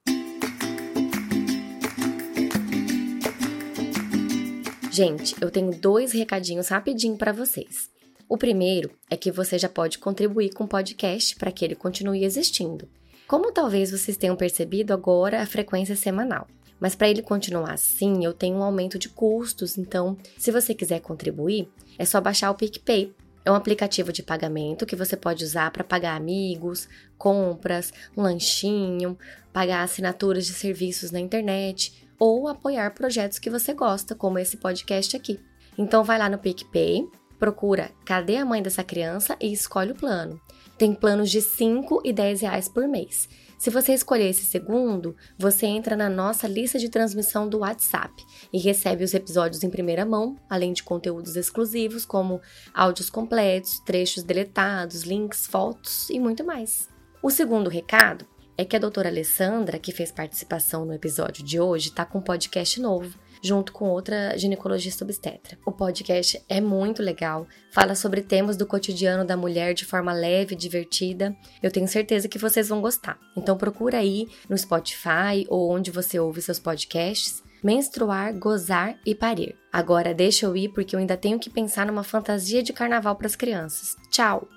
Gente, 4.91 5.35
eu 5.39 5.51
tenho 5.51 5.71
dois 5.79 6.11
recadinhos 6.11 6.69
rapidinho 6.69 7.15
para 7.17 7.31
vocês. 7.31 7.89
O 8.27 8.35
primeiro 8.35 8.89
é 9.09 9.15
que 9.15 9.31
você 9.31 9.59
já 9.59 9.69
pode 9.69 9.99
contribuir 9.99 10.51
com 10.53 10.63
o 10.63 10.67
podcast 10.67 11.35
para 11.35 11.51
que 11.51 11.63
ele 11.63 11.75
continue 11.75 12.25
existindo. 12.25 12.89
Como 13.27 13.51
talvez 13.51 13.91
vocês 13.91 14.17
tenham 14.17 14.35
percebido 14.35 14.93
agora, 14.93 15.41
a 15.41 15.45
frequência 15.45 15.93
é 15.93 15.95
semanal. 15.95 16.47
Mas 16.79 16.95
para 16.95 17.09
ele 17.09 17.21
continuar 17.21 17.73
assim, 17.73 18.25
eu 18.25 18.33
tenho 18.33 18.57
um 18.57 18.63
aumento 18.63 18.97
de 18.97 19.09
custos, 19.09 19.77
então, 19.77 20.17
se 20.37 20.51
você 20.51 20.73
quiser 20.73 20.99
contribuir, 20.99 21.69
é 21.97 22.05
só 22.05 22.19
baixar 22.19 22.49
o 22.49 22.55
PicPay. 22.55 23.13
É 23.47 23.51
um 23.51 23.55
aplicativo 23.55 24.11
de 24.11 24.21
pagamento 24.21 24.85
que 24.85 24.93
você 24.93 25.15
pode 25.15 25.41
usar 25.41 25.71
para 25.71 25.81
pagar 25.81 26.17
amigos, 26.17 26.89
compras, 27.17 27.93
um 28.17 28.21
lanchinho, 28.21 29.17
pagar 29.53 29.83
assinaturas 29.83 30.45
de 30.45 30.51
serviços 30.51 31.11
na 31.11 31.19
internet 31.21 32.05
ou 32.19 32.49
apoiar 32.49 32.93
projetos 32.93 33.39
que 33.39 33.49
você 33.49 33.73
gosta, 33.73 34.13
como 34.13 34.37
esse 34.37 34.57
podcast 34.57 35.15
aqui. 35.15 35.39
Então 35.77 36.03
vai 36.03 36.19
lá 36.19 36.29
no 36.29 36.37
PicPay, 36.37 37.07
procura 37.39 37.89
Cadê 38.03 38.35
a 38.35 38.43
mãe 38.43 38.61
dessa 38.61 38.83
criança 38.83 39.37
e 39.39 39.53
escolhe 39.53 39.93
o 39.93 39.95
plano. 39.95 40.41
Tem 40.77 40.93
planos 40.93 41.31
de 41.31 41.41
5 41.41 42.01
e 42.03 42.11
10 42.11 42.41
reais 42.41 42.67
por 42.67 42.85
mês. 42.85 43.29
Se 43.57 43.71
você 43.71 43.93
escolher 43.93 44.29
esse 44.29 44.45
segundo, 44.45 45.15
você 45.37 45.65
entra 45.65 45.95
na 45.95 46.07
nossa 46.07 46.47
lista 46.47 46.77
de 46.77 46.89
transmissão 46.89 47.49
do 47.49 47.59
WhatsApp 47.59 48.13
e 48.53 48.59
recebe 48.59 49.03
os 49.03 49.15
episódios 49.15 49.63
em 49.63 49.69
primeira 49.69 50.05
mão, 50.05 50.37
além 50.47 50.73
de 50.73 50.83
conteúdos 50.83 51.35
exclusivos 51.35 52.05
como 52.05 52.39
áudios 52.71 53.09
completos, 53.09 53.79
trechos 53.79 54.23
deletados, 54.23 55.01
links, 55.01 55.47
fotos 55.47 56.07
e 56.11 56.19
muito 56.19 56.45
mais. 56.45 56.87
O 57.21 57.31
segundo 57.31 57.67
recado 57.67 58.27
é 58.55 58.63
que 58.63 58.75
a 58.75 58.79
doutora 58.79 59.09
Alessandra, 59.09 59.79
que 59.79 59.91
fez 59.91 60.11
participação 60.11 60.85
no 60.85 60.93
episódio 60.93 61.43
de 61.43 61.59
hoje, 61.59 61.89
está 61.89 62.05
com 62.05 62.19
um 62.19 62.23
podcast 62.23 62.79
novo 62.79 63.17
junto 63.41 63.71
com 63.71 63.89
outra 63.89 64.37
ginecologista 64.37 65.03
obstetra. 65.03 65.57
O 65.65 65.71
podcast 65.71 66.41
é 66.47 66.61
muito 66.61 67.01
legal, 67.01 67.47
fala 67.71 67.95
sobre 67.95 68.21
temas 68.21 68.57
do 68.57 68.65
cotidiano 68.65 69.25
da 69.25 69.37
mulher 69.37 69.73
de 69.73 69.85
forma 69.85 70.13
leve 70.13 70.55
e 70.55 70.57
divertida. 70.57 71.35
Eu 71.61 71.71
tenho 71.71 71.87
certeza 71.87 72.27
que 72.27 72.37
vocês 72.37 72.69
vão 72.69 72.81
gostar. 72.81 73.19
Então 73.35 73.57
procura 73.57 73.97
aí 73.97 74.27
no 74.49 74.57
Spotify 74.57 75.45
ou 75.47 75.71
onde 75.71 75.91
você 75.91 76.19
ouve 76.19 76.41
seus 76.41 76.59
podcasts. 76.59 77.43
Menstruar, 77.63 78.37
gozar 78.37 78.99
e 79.05 79.15
parir. 79.15 79.55
Agora 79.73 80.13
deixa 80.13 80.45
eu 80.45 80.55
ir 80.55 80.69
porque 80.69 80.95
eu 80.95 80.99
ainda 80.99 81.17
tenho 81.17 81.39
que 81.39 81.49
pensar 81.49 81.87
numa 81.87 82.03
fantasia 82.03 82.61
de 82.61 82.71
carnaval 82.71 83.15
para 83.15 83.27
as 83.27 83.35
crianças. 83.35 83.95
Tchau! 84.11 84.56